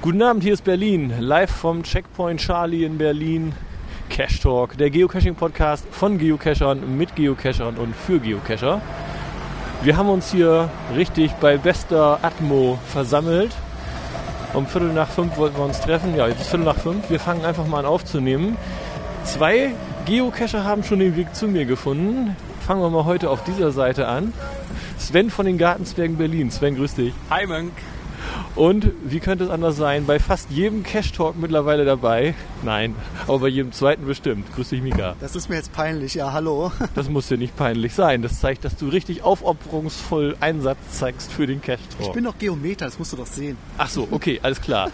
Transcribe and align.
Guten 0.00 0.22
Abend, 0.22 0.44
hier 0.44 0.52
ist 0.52 0.62
Berlin, 0.62 1.12
live 1.18 1.50
vom 1.50 1.82
Checkpoint 1.82 2.38
Charlie 2.40 2.84
in 2.84 2.98
Berlin. 2.98 3.52
Cash 4.08 4.38
Talk, 4.38 4.78
der 4.78 4.90
Geocaching-Podcast 4.90 5.86
von 5.90 6.18
Geocachern, 6.18 6.96
mit 6.96 7.16
Geocachern 7.16 7.76
und 7.76 7.96
für 7.96 8.20
Geocacher. 8.20 8.80
Wir 9.82 9.96
haben 9.96 10.08
uns 10.08 10.30
hier 10.30 10.70
richtig 10.94 11.32
bei 11.40 11.56
bester 11.56 12.20
Atmo 12.22 12.78
versammelt. 12.86 13.50
Um 14.54 14.68
Viertel 14.68 14.92
nach 14.92 15.08
fünf 15.08 15.36
wollten 15.36 15.56
wir 15.56 15.64
uns 15.64 15.80
treffen. 15.80 16.14
Ja, 16.14 16.28
jetzt 16.28 16.42
ist 16.42 16.50
Viertel 16.50 16.66
nach 16.66 16.78
fünf. 16.78 17.10
Wir 17.10 17.18
fangen 17.18 17.44
einfach 17.44 17.66
mal 17.66 17.80
an 17.80 17.86
aufzunehmen. 17.86 18.56
Zwei 19.24 19.72
Geocacher 20.06 20.62
haben 20.62 20.84
schon 20.84 21.00
den 21.00 21.16
Weg 21.16 21.34
zu 21.34 21.48
mir 21.48 21.64
gefunden. 21.64 22.36
Fangen 22.64 22.82
wir 22.82 22.90
mal 22.90 23.04
heute 23.04 23.30
auf 23.30 23.42
dieser 23.42 23.72
Seite 23.72 24.06
an. 24.06 24.32
Sven 24.96 25.28
von 25.28 25.44
den 25.44 25.58
Gartenzwergen 25.58 26.16
Berlin. 26.16 26.52
Sven, 26.52 26.76
grüß 26.76 26.94
dich. 26.94 27.12
Hi 27.30 27.48
Mönk. 27.48 27.72
Und 28.58 28.90
wie 29.04 29.20
könnte 29.20 29.44
es 29.44 29.50
anders 29.50 29.76
sein? 29.76 30.04
Bei 30.04 30.18
fast 30.18 30.50
jedem 30.50 30.82
Cash 30.82 31.12
Talk 31.12 31.36
mittlerweile 31.38 31.84
dabei. 31.84 32.34
Nein, 32.64 32.96
aber 33.28 33.38
bei 33.38 33.46
jedem 33.46 33.70
zweiten 33.70 34.04
bestimmt. 34.04 34.52
Grüß 34.52 34.70
dich, 34.70 34.82
Mika. 34.82 35.14
Das 35.20 35.36
ist 35.36 35.48
mir 35.48 35.54
jetzt 35.54 35.72
peinlich, 35.72 36.14
ja, 36.14 36.32
hallo. 36.32 36.72
Das 36.96 37.08
muss 37.08 37.28
dir 37.28 37.38
nicht 37.38 37.56
peinlich 37.56 37.94
sein. 37.94 38.20
Das 38.20 38.40
zeigt, 38.40 38.64
dass 38.64 38.74
du 38.74 38.88
richtig 38.88 39.22
aufopferungsvoll 39.22 40.36
Einsatz 40.40 40.78
zeigst 40.90 41.30
für 41.30 41.46
den 41.46 41.62
Cash 41.62 41.78
Talk. 41.96 42.08
Ich 42.08 42.12
bin 42.12 42.24
doch 42.24 42.36
Geometer, 42.36 42.86
das 42.86 42.98
musst 42.98 43.12
du 43.12 43.16
doch 43.16 43.28
sehen. 43.28 43.56
Ach 43.76 43.88
so, 43.88 44.08
okay, 44.10 44.40
alles 44.42 44.60
klar. 44.60 44.90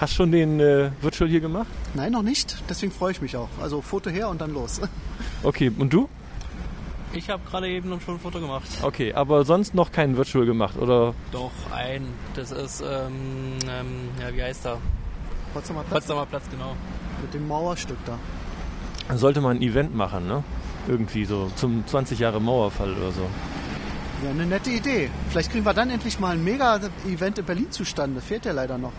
Hast 0.00 0.14
schon 0.14 0.32
den 0.32 0.58
äh, 0.58 0.90
Virtual 1.00 1.30
hier 1.30 1.40
gemacht? 1.40 1.68
Nein, 1.94 2.10
noch 2.10 2.22
nicht. 2.22 2.56
Deswegen 2.68 2.90
freue 2.90 3.12
ich 3.12 3.22
mich 3.22 3.36
auch. 3.36 3.48
Also 3.62 3.80
Foto 3.80 4.10
her 4.10 4.28
und 4.28 4.40
dann 4.40 4.52
los. 4.52 4.80
Okay, 5.42 5.70
und 5.78 5.90
du? 5.92 6.08
Ich 7.12 7.28
habe 7.28 7.42
gerade 7.48 7.68
eben 7.68 8.00
schon 8.00 8.14
ein 8.14 8.20
Foto 8.20 8.40
gemacht. 8.40 8.68
Okay, 8.82 9.12
aber 9.14 9.44
sonst 9.44 9.74
noch 9.74 9.90
keinen 9.90 10.16
Virtual 10.16 10.46
gemacht, 10.46 10.76
oder? 10.78 11.14
Doch, 11.32 11.50
ein. 11.74 12.06
Das 12.34 12.52
ist, 12.52 12.82
ähm, 12.82 13.58
ähm, 13.68 14.08
ja, 14.20 14.34
wie 14.34 14.42
heißt 14.42 14.66
er? 14.66 14.78
Potsdamer 15.52 15.80
Platz 15.82 16.04
Potsdamer 16.06 16.26
Platz, 16.26 16.44
genau. 16.50 16.76
mit 17.20 17.34
dem 17.34 17.48
Mauerstück 17.48 17.98
da. 18.06 19.16
Sollte 19.16 19.40
man 19.40 19.56
ein 19.56 19.62
Event 19.62 19.94
machen, 19.94 20.28
ne? 20.28 20.44
Irgendwie 20.86 21.24
so 21.24 21.50
zum 21.56 21.84
20 21.86 22.20
Jahre 22.20 22.40
Mauerfall 22.40 22.92
oder 22.92 23.10
so. 23.10 23.22
Ja, 24.24 24.30
eine 24.30 24.46
nette 24.46 24.70
Idee. 24.70 25.10
Vielleicht 25.30 25.50
kriegen 25.50 25.64
wir 25.64 25.74
dann 25.74 25.90
endlich 25.90 26.20
mal 26.20 26.32
ein 26.32 26.44
Mega-Event 26.44 27.38
in 27.38 27.44
Berlin 27.44 27.70
zustande. 27.70 28.20
Fehlt 28.20 28.44
ja 28.44 28.52
leider 28.52 28.78
noch. 28.78 28.92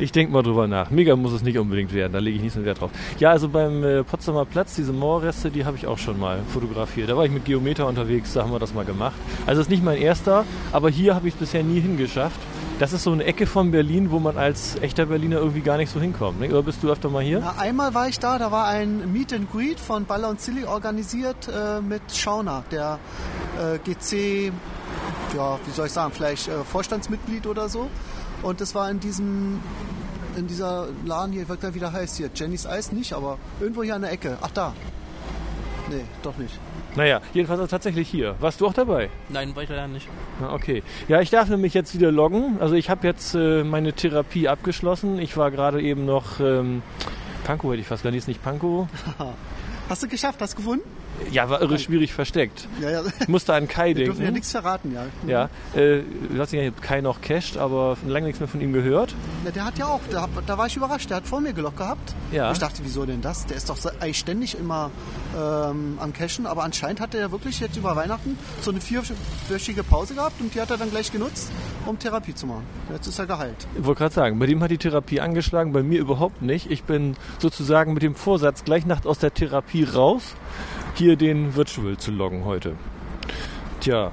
Ich 0.00 0.12
denke 0.12 0.32
mal 0.32 0.42
drüber 0.42 0.66
nach. 0.66 0.90
Mega 0.90 1.14
muss 1.14 1.32
es 1.32 1.42
nicht 1.42 1.58
unbedingt 1.58 1.92
werden, 1.92 2.14
da 2.14 2.18
lege 2.20 2.36
ich 2.36 2.42
nicht 2.42 2.54
so 2.54 2.64
Wert 2.64 2.80
drauf. 2.80 2.90
Ja, 3.18 3.30
also 3.30 3.50
beim 3.50 3.84
äh, 3.84 4.02
Potsdamer 4.02 4.46
Platz, 4.46 4.74
diese 4.74 4.94
Mauerreste, 4.94 5.50
die 5.50 5.66
habe 5.66 5.76
ich 5.76 5.86
auch 5.86 5.98
schon 5.98 6.18
mal 6.18 6.40
fotografiert. 6.48 7.10
Da 7.10 7.16
war 7.18 7.26
ich 7.26 7.30
mit 7.30 7.44
Geometer 7.44 7.86
unterwegs, 7.86 8.32
da 8.32 8.42
haben 8.42 8.52
wir 8.52 8.58
das 8.58 8.72
mal 8.72 8.86
gemacht. 8.86 9.14
Also 9.46 9.60
ist 9.60 9.68
nicht 9.68 9.84
mein 9.84 9.98
erster, 9.98 10.46
aber 10.72 10.88
hier 10.88 11.14
habe 11.14 11.28
ich 11.28 11.34
es 11.34 11.40
bisher 11.40 11.62
nie 11.62 11.80
hingeschafft. 11.80 12.40
Das 12.78 12.94
ist 12.94 13.02
so 13.02 13.12
eine 13.12 13.24
Ecke 13.24 13.46
von 13.46 13.70
Berlin, 13.72 14.10
wo 14.10 14.20
man 14.20 14.38
als 14.38 14.80
echter 14.80 15.04
Berliner 15.04 15.36
irgendwie 15.36 15.60
gar 15.60 15.76
nicht 15.76 15.92
so 15.92 16.00
hinkommt. 16.00 16.40
Ne? 16.40 16.48
Oder 16.48 16.62
bist 16.62 16.82
du 16.82 16.90
öfter 16.90 17.10
mal 17.10 17.22
hier? 17.22 17.40
Na, 17.40 17.56
einmal 17.58 17.92
war 17.92 18.08
ich 18.08 18.18
da, 18.18 18.38
da 18.38 18.50
war 18.50 18.68
ein 18.68 19.12
Meet 19.12 19.34
and 19.34 19.52
Greet 19.52 19.78
von 19.78 20.06
Baller 20.06 20.30
und 20.30 20.40
Silly 20.40 20.64
organisiert 20.64 21.46
äh, 21.48 21.82
mit 21.82 22.00
Schauner, 22.10 22.64
der 22.70 22.98
äh, 23.58 23.78
GC, 23.80 24.50
ja, 25.36 25.58
wie 25.66 25.70
soll 25.72 25.88
ich 25.88 25.92
sagen, 25.92 26.10
vielleicht 26.14 26.48
äh, 26.48 26.64
Vorstandsmitglied 26.64 27.46
oder 27.46 27.68
so. 27.68 27.90
Und 28.42 28.60
das 28.60 28.74
war 28.74 28.90
in 28.90 29.00
diesem, 29.00 29.60
in 30.36 30.46
dieser 30.46 30.88
Laden 31.04 31.32
hier, 31.32 31.42
ich 31.42 31.48
weiß 31.48 31.60
gar 31.60 31.68
nicht, 31.68 31.76
wie 31.76 31.80
der 31.80 31.92
heißt 31.92 32.16
hier, 32.16 32.30
Jenny's 32.34 32.66
Eis 32.66 32.92
nicht, 32.92 33.12
aber 33.12 33.38
irgendwo 33.60 33.82
hier 33.82 33.94
an 33.94 34.02
der 34.02 34.12
Ecke. 34.12 34.38
Ach 34.40 34.50
da. 34.50 34.74
Nee, 35.90 36.04
doch 36.22 36.36
nicht. 36.36 36.58
Naja, 36.96 37.20
jedenfalls 37.34 37.60
also 37.60 37.70
tatsächlich 37.70 38.08
hier. 38.08 38.36
Warst 38.40 38.60
du 38.60 38.66
auch 38.66 38.72
dabei? 38.72 39.10
Nein, 39.28 39.54
war 39.54 39.62
ich 39.62 39.68
leider 39.68 39.88
nicht. 39.88 40.08
Ah, 40.42 40.54
Okay. 40.54 40.82
Ja, 41.08 41.20
ich 41.20 41.30
darf 41.30 41.48
nämlich 41.48 41.74
jetzt 41.74 41.94
wieder 41.94 42.10
loggen. 42.12 42.58
Also 42.60 42.74
ich 42.74 42.90
habe 42.90 43.06
jetzt 43.06 43.34
äh, 43.34 43.64
meine 43.64 43.92
Therapie 43.92 44.48
abgeschlossen. 44.48 45.18
Ich 45.18 45.36
war 45.36 45.50
gerade 45.50 45.82
eben 45.82 46.04
noch 46.06 46.40
ähm, 46.40 46.82
Pankow 47.44 47.70
hätte 47.72 47.80
ich 47.80 47.86
fast 47.86 48.02
gar 48.02 48.10
nicht, 48.10 48.18
ist 48.18 48.28
nicht 48.28 48.42
Pankow. 48.42 48.86
Hast 49.88 50.02
du 50.04 50.08
geschafft, 50.08 50.40
hast 50.40 50.52
du 50.52 50.58
gefunden? 50.58 50.84
Ja, 51.30 51.48
war 51.48 51.60
irre 51.60 51.78
schwierig 51.78 52.12
versteckt. 52.12 52.66
Ja, 52.80 52.90
ja. 52.90 53.02
Ich 53.20 53.28
musste 53.28 53.54
an 53.54 53.68
Kai 53.68 53.88
Wir 53.88 53.94
denken. 53.94 54.10
dürfen 54.12 54.24
ja 54.24 54.30
nichts 54.30 54.50
verraten, 54.50 54.92
ja. 54.92 55.04
Ja, 55.26 55.80
äh, 55.80 56.02
du 56.32 56.38
hast 56.40 56.52
ja 56.52 56.70
Kai 56.80 57.00
noch 57.00 57.20
cached, 57.20 57.56
aber 57.56 57.96
lange 58.06 58.26
nichts 58.26 58.40
mehr 58.40 58.48
von 58.48 58.60
ihm 58.60 58.72
gehört. 58.72 59.14
Ja, 59.44 59.50
der 59.50 59.64
hat 59.64 59.78
ja 59.78 59.86
auch, 59.86 60.00
da, 60.10 60.28
da 60.46 60.58
war 60.58 60.66
ich 60.66 60.76
überrascht, 60.76 61.10
der 61.10 61.18
hat 61.18 61.26
vor 61.26 61.40
mir 61.40 61.52
gelockt 61.52 61.76
gehabt. 61.76 62.14
Ja. 62.32 62.50
Ich 62.52 62.58
dachte, 62.58 62.82
wieso 62.84 63.04
denn 63.06 63.20
das? 63.20 63.46
Der 63.46 63.56
ist 63.56 63.68
doch 63.68 63.78
eigentlich 64.00 64.18
ständig 64.18 64.58
immer 64.58 64.90
ähm, 65.38 65.98
am 66.00 66.12
Cashen, 66.12 66.46
aber 66.46 66.64
anscheinend 66.64 67.00
hat 67.00 67.14
er 67.14 67.20
ja 67.20 67.30
wirklich 67.32 67.60
jetzt 67.60 67.76
über 67.76 67.94
Weihnachten 67.96 68.38
so 68.60 68.70
eine 68.70 68.80
vierwöchige 68.80 69.84
Pause 69.84 70.14
gehabt 70.14 70.40
und 70.40 70.54
die 70.54 70.60
hat 70.60 70.70
er 70.70 70.78
dann 70.78 70.90
gleich 70.90 71.12
genutzt, 71.12 71.50
um 71.86 71.98
Therapie 71.98 72.34
zu 72.34 72.46
machen. 72.46 72.64
Jetzt 72.92 73.06
ist 73.06 73.18
er 73.18 73.26
geheilt. 73.26 73.66
Ich 73.78 73.84
wollte 73.84 73.98
gerade 74.00 74.14
sagen, 74.14 74.38
bei 74.38 74.46
dem 74.46 74.62
hat 74.62 74.70
die 74.70 74.78
Therapie 74.78 75.20
angeschlagen, 75.20 75.72
bei 75.72 75.82
mir 75.82 76.00
überhaupt 76.00 76.42
nicht. 76.42 76.70
Ich 76.70 76.84
bin 76.84 77.16
sozusagen 77.38 77.92
mit 77.94 78.02
dem 78.02 78.14
Vorsatz, 78.14 78.64
gleich 78.64 78.86
Nacht 78.86 79.06
aus 79.06 79.18
der 79.18 79.32
Therapie 79.34 79.84
raus, 79.84 80.22
hier 80.94 81.16
den 81.16 81.54
Virtual 81.56 81.96
zu 81.96 82.10
loggen 82.10 82.44
heute. 82.44 82.74
Tja, 83.80 84.10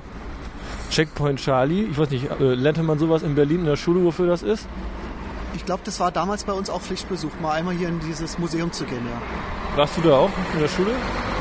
Checkpoint 0.89 1.39
Charlie, 1.39 1.83
ich 1.83 1.97
weiß 1.97 2.09
nicht, 2.09 2.29
äh, 2.39 2.53
lernte 2.55 2.83
man 2.83 2.97
sowas 2.99 3.23
in 3.23 3.35
Berlin 3.35 3.59
in 3.61 3.65
der 3.65 3.75
Schule, 3.75 4.03
wofür 4.03 4.27
das 4.27 4.41
ist? 4.43 4.67
Ich 5.55 5.65
glaube, 5.65 5.81
das 5.83 5.99
war 5.99 6.11
damals 6.11 6.43
bei 6.43 6.53
uns 6.53 6.69
auch 6.69 6.81
Pflichtbesuch, 6.81 7.31
mal 7.41 7.51
einmal 7.53 7.73
hier 7.75 7.89
in 7.89 7.99
dieses 7.99 8.37
Museum 8.37 8.71
zu 8.71 8.85
gehen, 8.85 9.05
ja. 9.05 9.21
Warst 9.77 9.97
du 9.97 10.01
da 10.01 10.17
auch 10.17 10.29
in 10.53 10.59
der 10.59 10.67
Schule? 10.67 10.91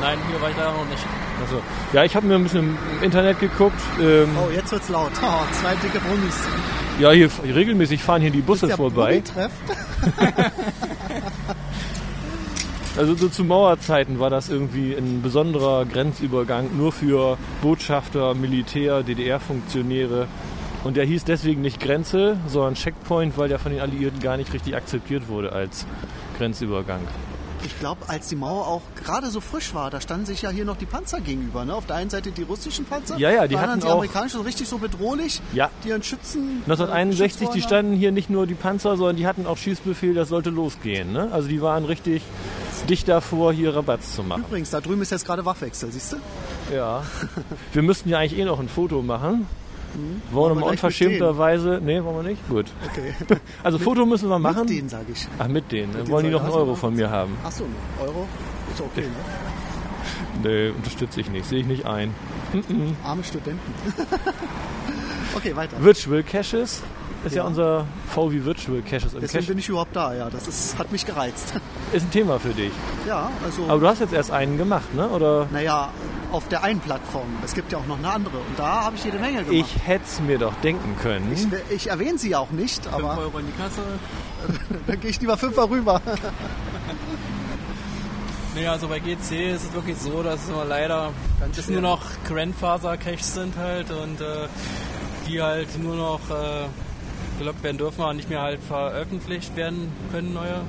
Nein, 0.01 0.17
hier 0.29 0.41
war 0.41 0.49
ich 0.49 0.57
leider 0.57 0.71
noch 0.73 0.85
nicht. 0.89 1.03
Also, 1.41 1.61
ja, 1.93 2.03
ich 2.03 2.15
habe 2.15 2.27
mir 2.27 2.35
ein 2.35 2.43
bisschen 2.43 2.77
im 2.97 3.03
Internet 3.03 3.39
geguckt. 3.39 3.79
Ähm, 4.01 4.29
Oh, 4.37 4.49
jetzt 4.53 4.71
wird's 4.71 4.89
laut. 4.89 5.11
Oh, 5.23 5.43
zwei 5.53 5.75
dicke 5.75 5.99
Brummis. 5.99 6.35
Ja, 6.99 7.11
hier 7.11 7.29
regelmäßig 7.43 8.03
fahren 8.03 8.21
hier 8.21 8.31
die 8.31 8.41
Busse 8.41 8.67
Der 8.67 8.75
vorbei. 8.75 9.21
Also 12.97 13.13
so 13.13 13.29
zu 13.29 13.43
Mauerzeiten 13.43 14.19
war 14.19 14.29
das 14.31 14.49
irgendwie 14.49 14.93
ein 14.95 15.21
besonderer 15.21 15.85
Grenzübergang 15.85 16.75
nur 16.75 16.91
für 16.91 17.37
Botschafter, 17.61 18.33
Militär, 18.33 19.03
DDR-Funktionäre. 19.03 20.27
Und 20.83 20.97
der 20.97 21.05
hieß 21.05 21.23
deswegen 21.25 21.61
nicht 21.61 21.79
Grenze, 21.79 22.37
sondern 22.47 22.73
Checkpoint, 22.73 23.37
weil 23.37 23.49
der 23.49 23.59
von 23.59 23.71
den 23.71 23.81
Alliierten 23.81 24.19
gar 24.19 24.37
nicht 24.37 24.51
richtig 24.53 24.75
akzeptiert 24.75 25.27
wurde 25.27 25.51
als 25.51 25.85
Grenzübergang. 26.39 27.01
Ich 27.65 27.77
glaube, 27.79 28.07
als 28.07 28.29
die 28.29 28.35
Mauer 28.35 28.67
auch 28.67 28.81
gerade 29.03 29.29
so 29.29 29.41
frisch 29.41 29.73
war, 29.73 29.89
da 29.89 29.99
standen 29.99 30.25
sich 30.25 30.43
ja 30.43 30.49
hier 30.51 30.63
noch 30.63 30.77
die 30.77 30.85
Panzer 30.85 31.19
gegenüber. 31.19 31.65
Ne? 31.65 31.73
Auf 31.73 31.85
der 31.87 31.97
einen 31.97 32.09
Seite 32.09 32.31
die 32.31 32.43
russischen 32.43 32.85
Panzer, 32.85 33.17
Ja, 33.17 33.29
ja, 33.31 33.47
die 33.47 33.57
hatten 33.57 33.79
die 33.79 33.87
auch- 33.87 33.93
amerikanischen, 33.93 34.41
richtig 34.41 34.67
so 34.67 34.77
bedrohlich. 34.77 35.41
Ja. 35.53 35.69
Die 35.83 35.89
ihren 35.89 36.03
Schützen. 36.03 36.61
äh, 36.61 36.69
1961, 36.69 37.17
geschützt 37.39 37.55
die 37.55 37.59
worden 37.61 37.67
standen 37.67 37.93
hier 37.95 38.11
nicht 38.11 38.29
nur 38.29 38.47
die 38.47 38.53
Panzer, 38.53 38.95
sondern 38.95 39.17
die 39.17 39.27
hatten 39.27 39.45
auch 39.47 39.57
Schießbefehl, 39.57 40.13
das 40.13 40.29
sollte 40.29 40.51
losgehen. 40.51 41.11
Ne? 41.11 41.29
Also 41.31 41.47
die 41.47 41.61
waren 41.61 41.83
richtig 41.85 42.21
dicht 42.89 43.07
davor, 43.07 43.53
hier 43.53 43.75
Rabatz 43.75 44.15
zu 44.15 44.23
machen. 44.23 44.43
Übrigens, 44.47 44.69
da 44.69 44.81
drüben 44.81 45.01
ist 45.01 45.11
jetzt 45.11 45.25
gerade 45.25 45.45
Wachwechsel, 45.45 45.91
siehst 45.91 46.13
du? 46.13 46.17
Ja. 46.75 47.03
Wir 47.73 47.83
müssten 47.83 48.09
ja 48.09 48.19
eigentlich 48.19 48.39
eh 48.39 48.45
noch 48.45 48.59
ein 48.59 48.69
Foto 48.69 49.01
machen. 49.01 49.47
Wollen 50.31 50.55
wir 50.55 50.61
mit 50.61 50.71
unverschämterweise. 50.71 51.79
Nee, 51.83 52.03
wollen 52.03 52.17
wir 52.17 52.29
nicht? 52.29 52.47
Gut. 52.49 52.67
Okay. 52.91 53.13
Also 53.63 53.79
Foto 53.79 54.05
müssen 54.05 54.29
wir 54.29 54.37
machen. 54.37 54.61
Mit 54.61 54.69
denen, 54.69 54.89
sage 54.89 55.05
ich. 55.11 55.27
Ach, 55.39 55.47
mit 55.47 55.71
denen. 55.71 55.93
Dann 55.93 56.07
wollen 56.09 56.25
die 56.25 56.31
noch 56.31 56.43
einen 56.43 56.51
Euro 56.51 56.75
von 56.75 56.93
mir 56.95 57.09
haben. 57.09 57.35
Achso, 57.43 57.63
Euro 57.99 58.27
ist 58.71 58.81
okay, 58.81 59.07
ne? 59.07 60.43
Nee, 60.43 60.69
unterstütze 60.69 61.21
ich 61.21 61.31
nicht. 61.31 61.45
Sehe 61.45 61.61
ich 61.61 61.65
nicht 61.65 61.85
ein. 61.85 62.13
Arme 63.03 63.23
Studenten. 63.23 63.73
okay, 65.35 65.55
weiter. 65.55 65.81
Virtual 65.83 66.23
Caches 66.23 66.81
ist 67.25 67.35
ja, 67.35 67.41
Ja. 67.43 67.47
unser 67.47 67.85
V 68.13 68.31
wie 68.31 68.43
Virtual 68.45 68.81
Caches 68.81 69.13
im 69.13 69.21
Deswegen 69.21 69.39
Cache. 69.43 69.47
bin 69.47 69.57
ich 69.59 69.69
überhaupt 69.69 69.95
da, 69.95 70.13
ja. 70.13 70.29
Das 70.29 70.47
ist, 70.47 70.77
hat 70.77 70.91
mich 70.91 71.05
gereizt. 71.05 71.53
Ist 71.93 72.03
ein 72.03 72.11
Thema 72.11 72.37
für 72.39 72.49
dich. 72.49 72.71
ja, 73.07 73.31
also. 73.45 73.63
Aber 73.69 73.79
du 73.79 73.87
hast 73.87 73.99
jetzt 74.01 74.13
erst 74.13 74.29
einen 74.31 74.57
gemacht, 74.57 74.93
ne? 74.93 75.07
Oder? 75.07 75.47
naja, 75.51 75.89
auf 76.33 76.45
der 76.49 76.61
einen 76.63 76.81
Plattform. 76.81 77.27
Es 77.45 77.53
gibt 77.53 77.71
ja 77.71 77.77
auch 77.77 77.85
noch 77.85 77.97
eine 77.97 78.09
andere. 78.09 78.37
Und 78.37 78.57
da 78.59 78.83
habe 78.83 78.97
ich 78.97 79.05
jede 79.05 79.17
Menge 79.19 79.43
gemacht. 79.45 79.53
Ich 79.53 79.87
hätte 79.87 80.03
es 80.05 80.19
mir 80.19 80.37
doch 80.37 80.53
denken 80.55 80.97
können. 81.01 81.31
ich, 81.33 81.47
ich 81.73 81.89
erwähne 81.89 82.17
sie 82.17 82.35
auch 82.35 82.51
nicht, 82.51 82.83
5 82.83 82.93
aber 82.93 83.17
Euro 83.17 83.39
in 83.39 83.45
die 83.45 83.53
Kasse. 83.53 83.81
dann 84.87 84.99
gehe 84.99 85.09
ich 85.09 85.21
lieber 85.21 85.37
fünfmal 85.37 85.67
rüber. 85.67 86.01
Nee, 88.55 88.65
also 88.65 88.87
bei 88.87 88.97
GC 88.97 89.51
ist 89.53 89.65
es 89.65 89.73
wirklich 89.73 89.97
so, 89.97 90.23
dass 90.23 90.41
es 90.45 90.49
nur 90.49 90.65
leider 90.65 91.11
Ganz 91.39 91.67
nur 91.67 91.81
noch 91.81 92.01
Grandfather-Caches 92.27 93.35
sind 93.35 93.55
halt 93.55 93.91
und 93.91 94.19
äh, 94.19 94.47
die 95.27 95.41
halt 95.41 95.67
nur 95.81 95.95
noch 95.95 96.19
äh, 96.29 96.67
gelockt 97.39 97.63
werden 97.63 97.77
dürfen, 97.77 98.01
aber 98.01 98.13
nicht 98.13 98.29
mehr 98.29 98.41
halt 98.41 98.59
veröffentlicht 98.61 99.55
werden 99.55 99.91
können, 100.11 100.33
neue. 100.33 100.61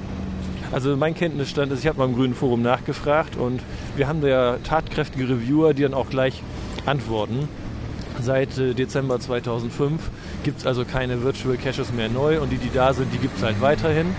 Also 0.71 0.97
mein 0.97 1.15
Kenntnisstand 1.15 1.73
ist, 1.73 1.81
ich 1.81 1.87
habe 1.87 1.99
beim 1.99 2.15
Grünen 2.15 2.35
Forum 2.35 2.61
nachgefragt 2.63 3.37
und 3.37 3.63
wir 3.97 4.07
haben 4.07 4.21
da 4.21 4.29
ja 4.29 4.57
tatkräftige 4.59 5.29
Reviewer, 5.29 5.73
die 5.73 5.83
dann 5.83 5.95
auch 5.95 6.11
gleich 6.11 6.43
antworten. 6.85 7.49
Seit 8.21 8.59
äh, 8.59 8.75
Dezember 8.75 9.21
2005 9.21 10.11
gibt 10.43 10.59
es 10.59 10.67
also 10.67 10.85
keine 10.85 11.23
Virtual 11.23 11.57
Caches 11.57 11.93
mehr 11.93 12.09
neu 12.09 12.41
und 12.41 12.51
die, 12.51 12.59
die 12.59 12.71
da 12.71 12.93
sind, 12.93 13.13
die 13.15 13.19
gibt 13.19 13.37
es 13.39 13.43
halt 13.43 13.61
weiterhin. 13.61 14.15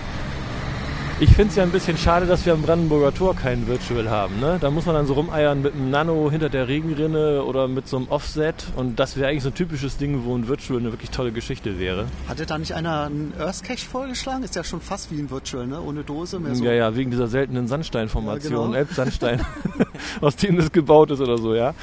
Ich 1.22 1.28
finde 1.34 1.50
es 1.50 1.56
ja 1.56 1.64
ein 1.64 1.70
bisschen 1.70 1.98
schade, 1.98 2.24
dass 2.24 2.46
wir 2.46 2.54
am 2.54 2.62
Brandenburger 2.62 3.12
Tor 3.12 3.36
keinen 3.36 3.66
Virtual 3.66 4.08
haben. 4.08 4.40
Ne? 4.40 4.56
Da 4.58 4.70
muss 4.70 4.86
man 4.86 4.94
dann 4.94 5.04
so 5.06 5.12
rumeiern 5.12 5.60
mit 5.60 5.74
einem 5.74 5.90
Nano 5.90 6.30
hinter 6.30 6.48
der 6.48 6.66
Regenrinne 6.66 7.44
oder 7.44 7.68
mit 7.68 7.86
so 7.86 7.98
einem 7.98 8.08
Offset. 8.08 8.54
Und 8.74 8.98
das 8.98 9.18
wäre 9.18 9.28
eigentlich 9.28 9.42
so 9.42 9.50
ein 9.50 9.54
typisches 9.54 9.98
Ding, 9.98 10.24
wo 10.24 10.34
ein 10.34 10.48
Virtual 10.48 10.80
eine 10.80 10.92
wirklich 10.92 11.10
tolle 11.10 11.30
Geschichte 11.30 11.78
wäre. 11.78 12.06
Hatte 12.26 12.46
da 12.46 12.56
nicht 12.56 12.72
einer 12.72 13.02
einen 13.02 13.34
Earth 13.38 13.62
Cache 13.62 13.84
vorgeschlagen? 13.86 14.44
Ist 14.44 14.56
ja 14.56 14.64
schon 14.64 14.80
fast 14.80 15.10
wie 15.12 15.18
ein 15.20 15.30
Virtual, 15.30 15.66
ne? 15.66 15.82
Ohne 15.82 16.04
Dose. 16.04 16.40
Mehr 16.40 16.54
so. 16.54 16.64
Ja, 16.64 16.72
ja, 16.72 16.96
wegen 16.96 17.10
dieser 17.10 17.28
seltenen 17.28 17.68
Sandsteinformation, 17.68 18.52
Ja, 18.54 18.64
genau. 18.64 18.74
Elbsandstein, 18.78 19.42
aus 20.22 20.36
dem 20.36 20.56
das 20.56 20.72
gebaut 20.72 21.10
ist 21.10 21.20
oder 21.20 21.36
so, 21.36 21.54
ja. 21.54 21.74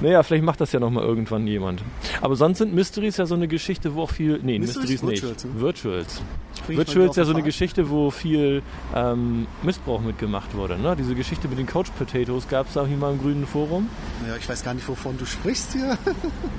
Naja, 0.00 0.22
vielleicht 0.22 0.44
macht 0.44 0.62
das 0.62 0.72
ja 0.72 0.80
nochmal 0.80 1.04
irgendwann 1.04 1.46
jemand. 1.46 1.82
Aber 2.22 2.34
sonst 2.34 2.56
sind 2.58 2.72
Mysteries 2.74 3.18
ja 3.18 3.26
so 3.26 3.34
eine 3.34 3.46
Geschichte, 3.46 3.94
wo 3.94 4.04
auch 4.04 4.10
viel. 4.10 4.40
Nee, 4.42 4.58
Mysteries? 4.58 5.02
Mysteries, 5.02 5.22
Virtuals, 5.22 5.44
nicht. 5.44 5.54
ne? 5.54 5.60
Virtuals. 5.60 6.22
Virtuals 6.68 6.94
wieder 6.94 7.10
ist 7.10 7.16
ja 7.16 7.24
so 7.24 7.32
eine. 7.32 7.42
Geschichte, 7.42 7.90
wo 7.90 8.10
viel 8.10 8.62
ähm, 8.94 9.46
Missbrauch 9.62 10.00
mitgemacht 10.00 10.54
wurde. 10.54 10.78
Ne? 10.78 10.96
Diese 10.96 11.14
Geschichte 11.14 11.48
mit 11.48 11.58
den 11.58 11.66
Couch 11.66 11.88
Potatoes 11.96 12.48
gab 12.48 12.66
es 12.66 12.74
da 12.74 12.84
hier 12.84 12.96
mal 12.96 13.12
im 13.12 13.20
grünen 13.20 13.46
Forum. 13.46 13.88
Naja, 14.22 14.36
ich 14.36 14.48
weiß 14.48 14.64
gar 14.64 14.74
nicht, 14.74 14.88
wovon 14.88 15.16
du 15.16 15.26
sprichst 15.26 15.72
hier. 15.72 15.96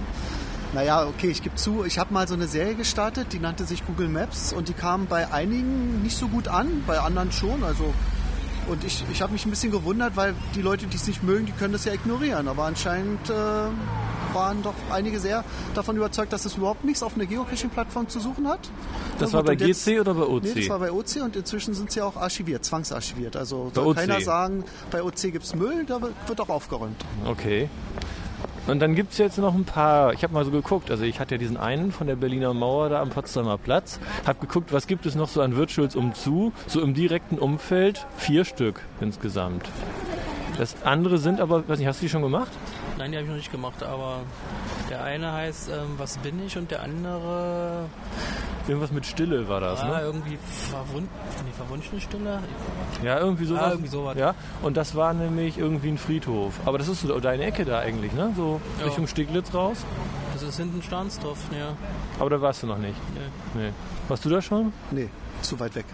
naja, 0.74 1.06
okay, 1.08 1.30
ich 1.30 1.44
gebe 1.44 1.56
zu, 1.56 1.84
ich 1.84 2.00
habe 2.00 2.14
mal 2.14 2.28
so 2.28 2.36
eine 2.36 2.48
Serie 2.48 2.76
gestartet, 2.76 3.34
die 3.34 3.40
nannte 3.40 3.66
sich 3.66 3.86
Google 3.86 4.08
Maps 4.08 4.54
und 4.54 4.70
die 4.70 4.74
kam 4.74 5.08
bei 5.08 5.32
einigen 5.32 6.02
nicht 6.04 6.18
so 6.18 6.28
gut 6.28 6.48
an, 6.48 6.84
bei 6.88 7.00
anderen 7.00 7.32
schon. 7.32 7.64
Also 7.64 7.94
und 8.68 8.84
ich, 8.84 9.04
ich 9.12 9.22
habe 9.22 9.32
mich 9.32 9.46
ein 9.46 9.50
bisschen 9.50 9.72
gewundert, 9.72 10.16
weil 10.16 10.36
die 10.56 10.62
Leute, 10.62 10.88
die 10.88 10.98
es 10.98 11.08
nicht 11.08 11.24
mögen, 11.24 11.46
die 11.46 11.54
können 11.54 11.74
das 11.74 11.86
ja 11.86 11.94
ignorieren. 11.94 12.48
Aber 12.48 12.66
anscheinend 12.66 13.30
äh, 13.30 13.34
waren 14.38 14.62
doch 14.64 14.74
einige 14.92 15.20
sehr 15.20 15.44
davon 15.74 15.98
überzeugt, 15.98 16.32
dass 16.32 16.46
es 16.46 16.56
überhaupt 16.56 16.86
nichts 16.86 17.02
auf 17.04 17.16
einer 17.16 17.26
Geocaching-Plattform 17.26 18.08
zu 18.08 18.20
suchen 18.20 18.48
hat. 18.48 18.60
Das 19.20 19.32
Na 19.32 19.38
war 19.38 19.42
gut, 19.44 19.48
bei 19.58 19.64
und 19.64 19.68
jetzt- 19.68 19.86
GC 19.86 20.00
oder 20.00 20.14
bei 20.14 20.24
OC? 20.24 20.44
Nee, 20.44 20.54
das 20.62 20.70
war 20.70 20.80
bei 20.80 20.92
OC 20.92 21.22
und 21.24 21.36
inzwischen 21.36 21.74
sind 21.74 21.92
sie 21.92 22.02
auch 22.02 22.16
archiviert, 22.16 22.64
zwangsarchiviert. 22.64 23.36
Also 23.36 23.72
soll 23.74 23.96
keiner 23.96 24.22
sagen, 24.22 24.64
bei 24.92 25.02
OC 25.04 25.32
gibt 25.32 25.44
es 25.46 25.56
Müll, 25.56 25.86
da 25.86 26.02
wird 26.02 26.14
wird 26.28 26.40
auch 26.42 26.50
aufgeräumt. 26.50 27.04
Okay. 27.26 27.70
Und 28.68 28.80
dann 28.82 28.96
gibt 28.96 29.14
es 29.14 29.18
jetzt 29.18 29.38
noch 29.38 29.54
ein 29.56 29.64
paar, 29.64 30.12
ich 30.14 30.24
habe 30.24 30.34
mal 30.34 30.44
so 30.44 30.52
geguckt, 30.52 30.92
also 30.92 31.06
ich 31.06 31.22
hatte 31.22 31.36
ja 31.36 31.38
diesen 31.38 31.56
einen 31.56 31.94
von 31.94 32.06
der 32.06 32.18
Berliner 32.18 32.54
Mauer 32.54 32.90
da 32.90 33.02
am 33.02 33.10
Potsdamer 33.10 33.58
Platz, 33.58 33.98
habe 34.26 34.40
geguckt, 34.42 34.74
was 34.74 34.88
gibt 34.88 35.06
es 35.06 35.16
noch 35.16 35.30
so 35.30 35.42
an 35.42 35.56
Virtuals 35.56 35.96
umzu, 35.96 36.52
so 36.68 36.82
im 36.82 36.94
direkten 36.94 37.40
Umfeld, 37.40 38.06
vier 38.18 38.44
Stück 38.44 38.82
insgesamt. 39.00 39.66
Das 40.58 40.76
andere 40.84 41.18
sind 41.18 41.40
aber, 41.40 41.68
weiß 41.70 41.78
nicht, 41.80 41.88
hast 41.88 42.02
du 42.02 42.06
die 42.06 42.10
schon 42.10 42.24
gemacht? 42.24 42.52
Nein, 42.98 43.12
die 43.12 43.18
habe 43.18 43.26
ich 43.26 43.30
noch 43.30 43.38
nicht 43.38 43.52
gemacht, 43.52 43.84
aber 43.84 44.22
der 44.90 45.04
eine 45.04 45.32
heißt 45.32 45.70
ähm, 45.70 45.94
Was 45.98 46.18
bin 46.18 46.44
ich 46.46 46.58
und 46.58 46.72
der 46.72 46.82
andere 46.82 47.86
Irgendwas 48.68 48.92
mit 48.92 49.06
Stille 49.06 49.48
war 49.48 49.62
das, 49.62 49.80
ah, 49.80 49.88
ne? 49.88 50.02
irgendwie 50.02 50.38
verwund 50.70 51.08
nee, 51.46 51.52
verwunschene 51.56 52.02
Stille. 52.02 52.40
Ja, 53.02 53.18
irgendwie 53.18 53.46
sowas. 53.46 53.62
Ah, 53.64 53.70
irgendwie 53.70 53.88
sowas. 53.88 54.18
Ja, 54.18 54.36
und 54.62 54.76
das 54.76 54.94
war 54.94 55.14
nämlich 55.14 55.58
irgendwie 55.58 55.88
ein 55.88 55.98
Friedhof. 55.98 56.60
Aber 56.66 56.78
das 56.78 56.90
ist 56.90 57.02
so 57.02 57.20
deine 57.22 57.46
Ecke 57.46 57.64
da 57.64 57.80
eigentlich, 57.80 58.12
ne? 58.12 58.34
So 58.36 58.60
Ja. 58.80 58.88
Richtung 58.88 59.08
Steglitz 59.08 59.54
raus. 59.54 59.86
Das 60.34 60.44
ist 60.44 60.58
hinten 60.58 60.84
Stahnsdorf, 60.84 61.40
ja. 61.58 61.78
Aber 62.20 62.30
da 62.30 62.42
warst 62.42 62.64
du 62.64 62.68
noch 62.68 62.78
nicht. 62.78 62.96
Nee. 63.16 63.62
Nee. 63.64 63.72
Warst 64.10 64.26
du 64.26 64.30
da 64.30 64.42
schon? 64.42 64.74
Nee, 64.92 65.10
zu 65.42 65.58
weit 65.60 65.76
weg. 65.76 65.86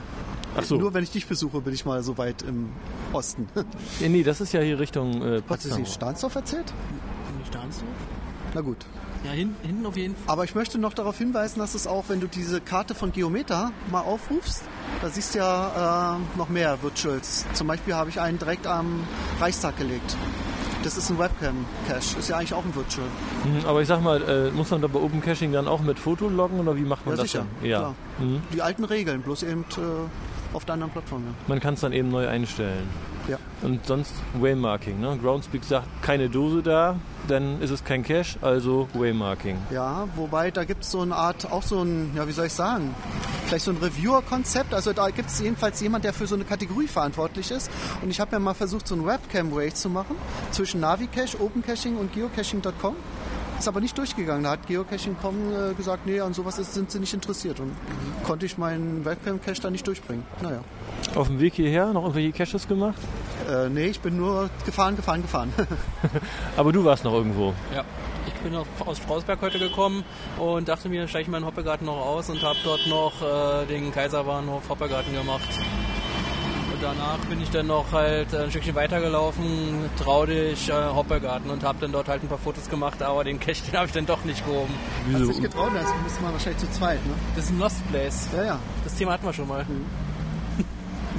Ach 0.55 0.63
so. 0.63 0.75
Nur 0.77 0.93
wenn 0.93 1.03
ich 1.03 1.11
dich 1.11 1.25
besuche, 1.27 1.61
bin 1.61 1.73
ich 1.73 1.85
mal 1.85 2.03
so 2.03 2.17
weit 2.17 2.41
im 2.43 2.69
Osten. 3.11 3.47
Ja, 3.99 4.09
nee, 4.09 4.23
das 4.23 4.41
ist 4.41 4.53
ja 4.53 4.61
hier 4.61 4.79
Richtung 4.79 5.21
äh, 5.21 5.35
Hast 5.35 5.35
du 5.35 5.41
Potsdam. 5.43 5.79
nicht 5.79 5.93
Stahnsdorf 5.93 6.35
erzählt? 6.35 6.73
Nicht 7.39 7.47
Stahnsdorf? 7.47 7.89
Na 8.53 8.61
gut. 8.61 8.77
Ja, 9.23 9.31
hin, 9.31 9.55
hinten 9.63 9.85
auf 9.85 9.95
jeden 9.95 10.15
Fall. 10.15 10.33
Aber 10.33 10.43
ich 10.43 10.53
möchte 10.53 10.77
noch 10.77 10.93
darauf 10.93 11.17
hinweisen, 11.17 11.59
dass 11.59 11.75
es 11.75 11.87
auch, 11.87 12.05
wenn 12.09 12.19
du 12.19 12.27
diese 12.27 12.59
Karte 12.59 12.93
von 12.93 13.11
Geometer 13.13 13.71
mal 13.89 14.01
aufrufst, 14.01 14.63
da 15.01 15.09
siehst 15.09 15.33
du 15.33 15.39
ja 15.39 16.15
äh, 16.17 16.37
noch 16.37 16.49
mehr 16.49 16.81
Virtuals. 16.83 17.45
Zum 17.53 17.67
Beispiel 17.67 17.93
habe 17.95 18.09
ich 18.09 18.19
einen 18.19 18.37
direkt 18.37 18.67
am 18.67 19.07
Reichstag 19.39 19.77
gelegt. 19.77 20.15
Das 20.83 20.97
ist 20.97 21.09
ein 21.09 21.17
Webcam-Cache. 21.17 22.19
Ist 22.19 22.27
ja 22.27 22.35
eigentlich 22.35 22.53
auch 22.53 22.65
ein 22.65 22.75
Virtual. 22.75 23.07
Mhm, 23.45 23.65
aber 23.65 23.81
ich 23.81 23.87
sag 23.87 24.01
mal, 24.03 24.21
äh, 24.21 24.51
muss 24.51 24.69
man 24.71 24.81
da 24.81 24.87
bei 24.87 24.99
Open 24.99 25.21
Caching 25.21 25.53
dann 25.53 25.69
auch 25.69 25.79
mit 25.79 25.97
Foto 25.97 26.27
loggen 26.27 26.59
oder 26.59 26.75
wie 26.75 26.81
macht 26.81 27.05
man 27.05 27.15
Ja, 27.15 27.21
das 27.21 27.31
sicher, 27.31 27.45
dann? 27.61 27.69
Ja. 27.69 27.79
klar. 27.79 27.95
Mhm. 28.19 28.41
Die 28.53 28.61
alten 28.61 28.83
Regeln, 28.83 29.21
bloß 29.21 29.43
eben 29.43 29.61
äh, 29.61 29.71
auf 30.53 30.65
der 30.65 30.73
anderen 30.73 30.91
Plattform. 30.91 31.23
Ja. 31.25 31.33
Man 31.47 31.59
kann 31.59 31.73
es 31.73 31.81
dann 31.81 31.93
eben 31.93 32.09
neu 32.09 32.27
einstellen. 32.27 32.87
Ja. 33.27 33.37
Und 33.61 33.85
sonst 33.85 34.13
Waymarking. 34.33 34.99
Ne? 34.99 35.17
Groundspeak 35.21 35.63
sagt, 35.63 35.87
keine 36.01 36.29
Dose 36.29 36.61
da, 36.61 36.97
dann 37.27 37.61
ist 37.61 37.69
es 37.69 37.83
kein 37.83 38.03
Cache, 38.03 38.37
also 38.41 38.89
Waymarking. 38.93 39.57
Ja, 39.71 40.07
wobei 40.15 40.51
da 40.51 40.65
gibt 40.65 40.83
es 40.83 40.91
so 40.91 41.01
eine 41.01 41.15
Art, 41.15 41.49
auch 41.49 41.63
so 41.63 41.81
ein, 41.81 42.11
ja, 42.15 42.27
wie 42.27 42.33
soll 42.33 42.47
ich 42.47 42.53
sagen, 42.53 42.93
vielleicht 43.45 43.65
so 43.65 43.71
ein 43.71 43.77
Reviewer-Konzept. 43.77 44.73
Also 44.73 44.91
da 44.91 45.09
gibt 45.09 45.29
es 45.29 45.39
jedenfalls 45.39 45.79
jemand, 45.79 46.03
der 46.03 46.13
für 46.13 46.27
so 46.27 46.35
eine 46.35 46.43
Kategorie 46.43 46.87
verantwortlich 46.87 47.51
ist. 47.51 47.71
Und 48.01 48.09
ich 48.09 48.19
habe 48.19 48.33
ja 48.33 48.39
mal 48.39 48.53
versucht, 48.53 48.87
so 48.87 48.95
ein 48.95 49.05
Webcam-Race 49.05 49.75
zu 49.75 49.89
machen 49.89 50.17
zwischen 50.51 50.81
Navicache, 50.81 51.39
Opencaching 51.39 51.97
und 51.97 52.13
Geocaching.com. 52.13 52.95
Ist 53.63 53.69
aber 53.69 53.79
nicht 53.79 53.97
durchgegangen. 53.97 54.43
Da 54.43 54.51
hat 54.51 54.67
Geocaching.com 54.67 55.35
äh, 55.71 55.73
gesagt, 55.73 56.05
nee, 56.05 56.19
an 56.19 56.33
sowas 56.33 56.59
ist, 56.59 56.73
sind 56.73 56.91
sie 56.91 56.99
nicht 56.99 57.13
interessiert. 57.13 57.61
Und 57.61 57.71
konnte 58.25 58.45
ich 58.45 58.57
meinen 58.57 59.05
Webcam-Cache 59.05 59.61
da 59.61 59.69
nicht 59.69 59.87
durchbringen. 59.87 60.25
Naja. 60.41 60.59
Auf 61.15 61.27
dem 61.27 61.39
Weg 61.39 61.53
hierher 61.53 61.93
noch 61.93 62.01
irgendwelche 62.01 62.33
Caches 62.33 62.67
gemacht? 62.67 62.97
Äh, 63.49 63.69
nee, 63.69 63.85
ich 63.85 64.01
bin 64.01 64.17
nur 64.17 64.49
gefahren, 64.65 64.97
gefahren, 64.97 65.21
gefahren. 65.21 65.53
Aber 66.57 66.73
du 66.73 66.83
warst 66.83 67.05
noch 67.05 67.13
irgendwo. 67.13 67.53
Ja. 67.73 67.85
Ich 68.27 68.33
bin 68.33 68.53
aus 68.53 68.97
Strausberg 68.97 69.39
heute 69.41 69.59
gekommen 69.59 70.03
und 70.37 70.67
dachte 70.67 70.89
mir, 70.89 71.07
steige 71.07 71.23
ich 71.23 71.29
meinen 71.29 71.45
Hoppegarten 71.45 71.85
noch 71.85 72.05
aus 72.05 72.29
und 72.29 72.43
habe 72.43 72.59
dort 72.65 72.85
noch 72.87 73.13
äh, 73.21 73.65
den 73.65 73.93
Kaiserbahnhof 73.93 74.67
Hoppegarten 74.67 75.13
gemacht. 75.13 75.47
Danach 76.83 77.17
bin 77.29 77.41
ich 77.41 77.49
dann 77.49 77.67
noch 77.67 77.93
halt 77.93 78.35
ein 78.35 78.49
Stückchen 78.49 78.75
weitergelaufen, 78.75 79.45
trau 79.97 80.25
dich 80.25 80.67
äh, 80.67 80.73
Hoppegarten 80.73 81.49
und 81.49 81.63
habe 81.63 81.77
dann 81.79 81.93
dort 81.93 82.09
halt 82.09 82.23
ein 82.23 82.27
paar 82.27 82.37
Fotos 82.37 82.69
gemacht, 82.69 83.01
aber 83.01 83.23
den 83.23 83.39
Cache, 83.39 83.63
den 83.65 83.77
habe 83.77 83.87
ich 83.87 83.93
dann 83.93 84.05
doch 84.05 84.25
nicht 84.25 84.45
gehoben. 84.45 84.73
Hast 85.13 85.19
Wieso? 85.21 85.31
dich 85.31 85.41
getraut, 85.43 85.69
das 85.73 85.85
müssen 86.03 86.21
wir 86.25 86.33
wahrscheinlich 86.33 86.57
zu 86.59 86.69
zweit, 86.71 86.99
ne? 87.05 87.13
Das 87.37 87.45
ist 87.45 87.51
ein 87.51 87.59
Lost 87.59 87.89
Place. 87.89 88.27
Ja, 88.35 88.43
ja. 88.43 88.59
Das 88.83 88.95
Thema 88.95 89.13
hatten 89.13 89.25
wir 89.25 89.31
schon 89.33 89.47
mal. 89.47 89.65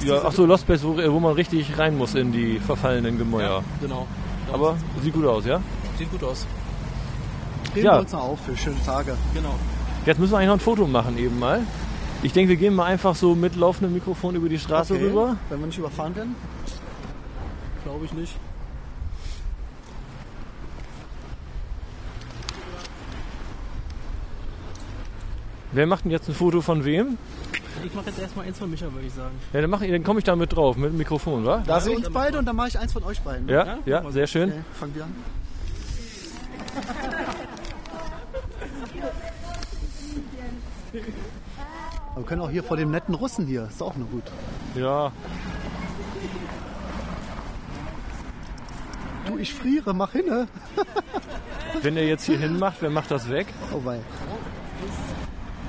Ja, 0.05 0.21
ach 0.25 0.31
so, 0.33 0.45
Lost 0.45 0.67
Place, 0.67 0.83
wo, 0.83 0.97
wo 0.97 1.19
man 1.21 1.33
richtig 1.33 1.77
rein 1.79 1.97
muss 1.97 2.13
in 2.15 2.31
die 2.33 2.59
verfallenen 2.59 3.17
Gemäuer. 3.17 3.63
Genau. 3.81 4.05
Aber 4.51 4.75
sieht 5.01 5.13
gut 5.13 5.25
aus, 5.25 5.45
ja? 5.45 5.61
sieht 5.97 6.11
gut 6.11 6.21
aus. 6.23 6.45
Heben 7.73 7.85
Ja. 7.85 7.93
wir 7.93 7.99
uns 8.01 8.11
noch 8.11 8.21
auf 8.23 8.39
für 8.45 8.55
schöne 8.57 8.75
Tage. 8.85 9.15
Genau. 9.33 9.55
Jetzt 10.05 10.19
müssen 10.19 10.33
wir 10.33 10.37
eigentlich 10.39 10.47
noch 10.49 10.55
ein 10.57 10.59
Foto 10.59 10.85
machen 10.85 11.17
eben 11.17 11.39
mal. 11.39 11.61
Ich 12.23 12.33
denke, 12.33 12.49
wir 12.49 12.55
gehen 12.57 12.73
mal 12.73 12.85
einfach 12.85 13.15
so 13.15 13.35
mit 13.35 13.55
laufendem 13.55 13.93
Mikrofon 13.93 14.35
über 14.35 14.49
die 14.49 14.57
Straße 14.59 14.95
Okay, 14.95 15.05
rüber. 15.07 15.37
Wenn 15.49 15.59
wir 15.59 15.67
nicht 15.67 15.77
überfahren 15.77 16.15
werden. 16.15 16.35
Glaube 17.83 18.05
ich 18.05 18.13
nicht. 18.13 18.35
Wer 25.71 25.87
macht 25.87 26.05
denn 26.05 26.11
jetzt 26.11 26.29
ein 26.29 26.35
Foto 26.35 26.61
von 26.61 26.85
wem? 26.85 27.17
Ich 27.83 27.93
mache 27.93 28.05
jetzt 28.07 28.19
erstmal 28.19 28.45
eins 28.47 28.57
von 28.57 28.69
Micha, 28.71 28.91
würde 28.93 29.05
ich 29.07 29.13
sagen. 29.13 29.35
Ja, 29.53 29.61
dann, 29.61 29.69
mach 29.69 29.81
ich- 29.81 29.91
dann 29.91 30.03
komme 30.03 30.19
ich 30.19 30.23
da 30.23 30.35
mit 30.35 30.55
drauf, 30.55 30.77
mit 30.77 30.91
dem 30.91 30.97
Mikrofon, 30.97 31.45
wa? 31.45 31.61
Da 31.65 31.73
Ja, 31.75 31.79
sind 31.81 31.97
uns 31.97 32.09
beide 32.09 32.39
und 32.39 32.45
dann 32.45 32.55
mache 32.55 32.69
ich 32.69 32.79
eins 32.79 32.93
von 32.93 33.03
euch 33.03 33.19
beiden. 33.21 33.49
Ja, 33.49 33.77
Ja, 33.85 34.01
ja, 34.03 34.11
sehr 34.11 34.27
schön. 34.27 34.49
Okay, 34.51 34.61
fangen 34.73 34.95
wir 34.95 35.03
an. 35.03 35.15
Aber 42.15 42.23
wir 42.23 42.27
können 42.27 42.41
auch 42.41 42.49
hier 42.49 42.63
vor 42.63 42.77
dem 42.77 42.91
netten 42.91 43.13
Russen 43.13 43.45
hier, 43.45 43.67
ist 43.69 43.83
auch 43.83 43.95
nur 43.95 44.07
gut. 44.07 44.23
Ja, 44.73 45.11
Du, 49.25 49.37
ich 49.37 49.53
friere, 49.53 49.93
mach 49.93 50.11
hinne. 50.11 50.47
wenn 51.81 51.97
er 51.97 52.05
jetzt 52.05 52.25
hier 52.25 52.37
hin 52.37 52.59
macht, 52.59 52.77
wer 52.81 52.89
macht 52.89 53.11
das 53.11 53.29
weg? 53.29 53.47
Oh 53.73 53.81
wei. 53.83 53.99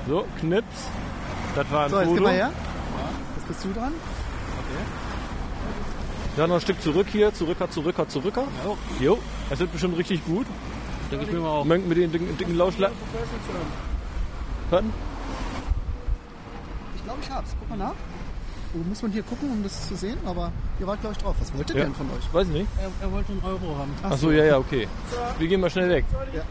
So, 0.06 0.24
Knips. 0.40 0.88
Das 1.54 1.70
war 1.70 1.84
ein 1.84 1.90
So, 1.90 2.00
jetzt 2.00 2.14
geh 2.14 2.20
mal 2.20 2.32
her. 2.32 2.52
Jetzt 3.36 3.48
bist 3.48 3.64
du 3.64 3.72
dran. 3.72 3.92
Ja, 6.36 6.46
noch 6.46 6.56
ein 6.56 6.60
Stück 6.60 6.82
zurück 6.82 7.06
hier. 7.10 7.32
Zurücker, 7.32 7.70
zurücker, 7.70 8.06
zurücker. 8.08 8.44
Jo. 8.64 8.76
Jo, 9.00 9.18
das 9.48 9.58
wird 9.58 9.72
bestimmt 9.72 9.96
richtig 9.96 10.24
gut. 10.26 10.46
Denke 11.10 11.24
ich 11.24 11.32
mir 11.32 11.40
mal 11.40 11.48
auch. 11.48 11.64
Mengt 11.64 11.88
mit 11.88 11.96
den 11.96 12.12
dicken, 12.12 12.36
dicken 12.36 12.56
Lauschla... 12.56 12.90
Glaube, 17.06 17.20
ich 17.22 17.30
hab's. 17.30 17.54
Guck 17.58 17.70
mal 17.70 17.76
nach. 17.78 17.94
Wo 18.74 18.82
muss 18.88 19.00
man 19.00 19.12
hier 19.12 19.22
gucken, 19.22 19.48
um 19.50 19.62
das 19.62 19.88
zu 19.88 19.94
sehen? 19.96 20.18
Aber 20.26 20.50
ihr 20.80 20.86
wart, 20.86 21.00
glaube 21.00 21.14
ich, 21.16 21.22
drauf. 21.22 21.36
Was 21.38 21.54
wollt 21.56 21.70
ihr 21.70 21.76
Ja. 21.76 21.84
denn 21.84 21.94
von 21.94 22.06
euch? 22.10 22.34
Weiß 22.34 22.48
nicht. 22.48 22.66
Er, 22.78 22.90
er 23.06 23.12
wollte 23.12 23.32
einen 23.32 23.42
Euro 23.44 23.78
haben. 23.78 23.92
Ach 24.02 24.16
so, 24.16 24.30
ja, 24.32 24.44
ja, 24.44 24.58
okay. 24.58 24.88
Wir 25.38 25.48
gehen 25.48 25.60
mal 25.60 25.70
schnell 25.70 25.88
weg. 25.88 26.04
Ja. 26.34 26.42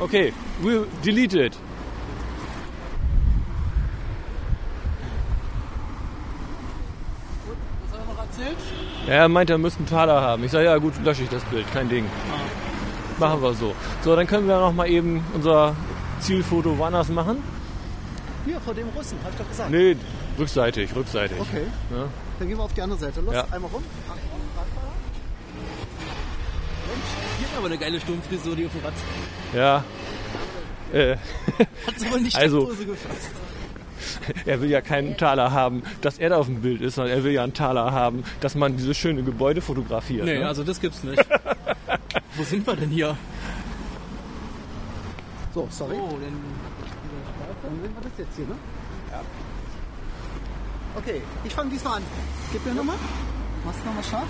Okay, 0.00 0.32
we'll 0.62 0.86
delete 1.04 1.38
it. 1.38 1.56
Was 7.90 7.98
hat 7.98 8.06
er 8.06 8.12
noch 8.14 8.22
erzählt? 8.22 8.56
Ja, 9.06 9.12
er 9.14 9.28
meinte, 9.28 9.52
er 9.52 9.58
müsste 9.58 9.78
einen 9.80 9.88
Taler 9.88 10.20
haben. 10.20 10.44
Ich 10.44 10.50
sage, 10.50 10.64
ja 10.64 10.76
gut, 10.78 10.94
lösche 11.04 11.22
ich 11.22 11.28
das 11.28 11.42
Bild, 11.44 11.70
kein 11.72 11.88
Ding. 11.88 12.06
Machen 13.18 13.42
wir 13.42 13.54
so. 13.54 13.74
So, 14.02 14.16
dann 14.16 14.26
können 14.26 14.48
wir 14.48 14.58
noch 14.58 14.72
mal 14.72 14.88
eben 14.88 15.24
unser 15.34 15.76
Zielfoto 16.20 16.78
woanders 16.78 17.08
machen. 17.08 17.36
Hier, 18.44 18.60
vor 18.60 18.74
dem 18.74 18.88
Russen, 18.88 19.18
hab 19.22 19.32
ich 19.32 19.38
doch 19.38 19.48
gesagt. 19.48 19.70
Nee, 19.70 19.96
Rückseitig, 20.38 20.94
rückseitig. 20.96 21.38
Okay, 21.38 21.62
Ja. 21.90 22.08
dann 22.38 22.48
gehen 22.48 22.56
wir 22.58 22.64
auf 22.64 22.72
die 22.74 22.82
andere 22.82 22.98
Seite. 22.98 23.20
Los, 23.20 23.34
Ja. 23.34 23.44
einmal 23.50 23.70
rum. 23.70 23.82
Hier 27.38 27.48
hat 27.48 27.56
aber 27.58 27.66
eine 27.66 27.78
geile 27.78 28.00
Sturmfrisur, 28.00 28.56
die 28.56 28.66
auf 28.66 28.72
dem 28.72 28.84
Rad. 28.84 28.94
ja. 29.54 29.84
Äh, 30.92 31.16
Hat 31.86 31.98
sie 31.98 32.10
wohl 32.12 32.20
nicht 32.20 32.36
Also- 32.36 32.66
Steckdose 32.66 32.84
gefasst. 32.86 33.30
er 34.46 34.60
will 34.60 34.68
ja 34.68 34.80
keinen 34.82 35.16
Taler 35.16 35.52
haben, 35.52 35.82
dass 36.02 36.18
er 36.18 36.30
da 36.30 36.36
auf 36.36 36.46
dem 36.46 36.60
Bild 36.60 36.82
ist, 36.82 36.96
sondern 36.96 37.16
er 37.16 37.24
will 37.24 37.32
ja 37.32 37.42
einen 37.44 37.54
Taler 37.54 37.92
haben, 37.92 38.24
dass 38.40 38.54
man 38.56 38.76
dieses 38.76 38.96
schöne 38.98 39.22
Gebäude 39.22 39.62
fotografiert. 39.62 40.26
Nee, 40.26 40.38
ne? 40.40 40.46
also 40.46 40.64
das 40.64 40.80
gibt's 40.80 41.02
nicht. 41.02 41.24
Wo 42.36 42.42
sind 42.42 42.66
wir 42.66 42.76
denn 42.76 42.90
hier? 42.90 43.16
So, 45.54 45.66
sorry. 45.70 45.96
Oh, 45.98 46.10
denn 46.18 46.34
Dann 47.62 47.80
sehen 47.80 47.94
wir 47.94 48.02
das 48.02 48.18
jetzt 48.18 48.36
hier, 48.36 48.46
ne? 48.46 48.54
Ja. 49.10 49.20
Okay, 50.96 51.22
ich 51.44 51.54
fange 51.54 51.70
diesmal 51.70 51.96
an. 51.96 52.02
Gib 52.52 52.66
mir 52.66 52.74
nochmal. 52.74 52.96
Machst 53.64 53.80
du 53.80 53.86
nochmal 53.86 54.04
scharf? 54.04 54.28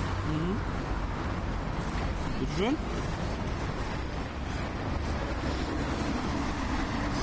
bitteschön. 2.42 2.76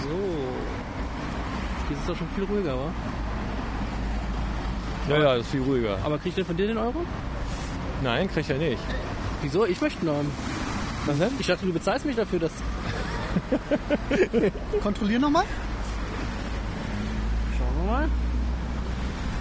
So. 0.03 0.15
Hier 1.87 1.97
ist 1.97 2.01
es 2.01 2.07
doch 2.07 2.17
schon 2.17 2.27
viel 2.35 2.43
ruhiger, 2.45 2.77
wa? 2.77 2.93
ja, 5.09 5.17
ja, 5.17 5.35
ist 5.35 5.49
viel 5.49 5.61
ruhiger. 5.61 5.97
Aber 6.03 6.17
kriegt 6.17 6.37
der 6.37 6.45
von 6.45 6.55
dir 6.55 6.67
den 6.67 6.77
Euro? 6.77 7.05
Nein, 8.03 8.29
kriegt 8.29 8.49
er 8.49 8.57
nicht. 8.57 8.81
Wieso? 9.41 9.65
Ich 9.65 9.81
möchte 9.81 10.05
ihn 10.05 10.11
haben. 10.11 10.31
Was 11.05 11.17
denn? 11.17 11.31
Ich 11.39 11.47
dachte, 11.47 11.65
du 11.65 11.73
bezahlst 11.73 12.05
mich 12.05 12.15
dafür, 12.15 12.39
dass. 12.39 12.51
Kontrollier 14.83 15.19
nochmal. 15.19 15.45
Mal. 17.89 18.07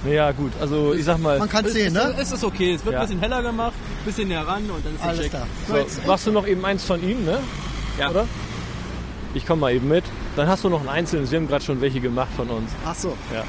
Naja, 0.05 0.31
gut, 0.33 0.53
also 0.61 0.95
ich 0.95 1.05
sag 1.05 1.19
mal, 1.19 1.39
Man 1.39 1.49
kann 1.49 1.65
Es 1.65 1.73
sehen, 1.73 1.89
ist, 1.89 1.93
ne? 1.95 2.15
es 2.19 2.31
ist 2.33 2.45
okay. 2.45 2.75
Es 2.75 2.85
wird 2.85 2.95
Ja. 2.95 3.01
ein 3.01 3.07
bisschen 3.07 3.21
heller 3.21 3.43
gemacht, 3.43 3.73
ein 4.01 4.05
bisschen 4.05 4.29
näher 4.29 4.47
ran 4.47 4.63
und 4.71 4.85
dann 4.85 4.95
ist 4.95 5.01
es 5.01 5.07
Alles 5.07 5.29
klar. 5.31 5.47
so, 5.67 5.73
So, 5.75 5.79
jetzt, 5.81 6.07
machst 6.07 6.27
du 6.27 6.33
noch 6.33 6.47
eben 6.47 6.65
eins 6.65 6.85
von 6.85 7.03
ihm, 7.03 7.25
ne? 7.25 7.39
Ja. 7.99 8.11
Oder? 8.11 8.27
Ich 9.35 9.45
komme 9.45 9.61
mal 9.63 9.73
eben 9.73 9.89
mit. 9.89 10.05
Dann 10.37 10.47
hast 10.49 10.63
du 10.65 10.69
noch 10.69 10.81
ein 10.81 10.89
einzelnes. 10.89 11.31
Wir 11.33 11.39
haben 11.41 11.49
gerade 11.49 11.65
schon 11.65 11.81
welche 11.81 12.01
gemacht 12.01 12.29
von 12.37 12.49
uns. 12.49 12.71
ach 12.87 12.95
so. 12.95 13.17
Ja. 13.35 13.43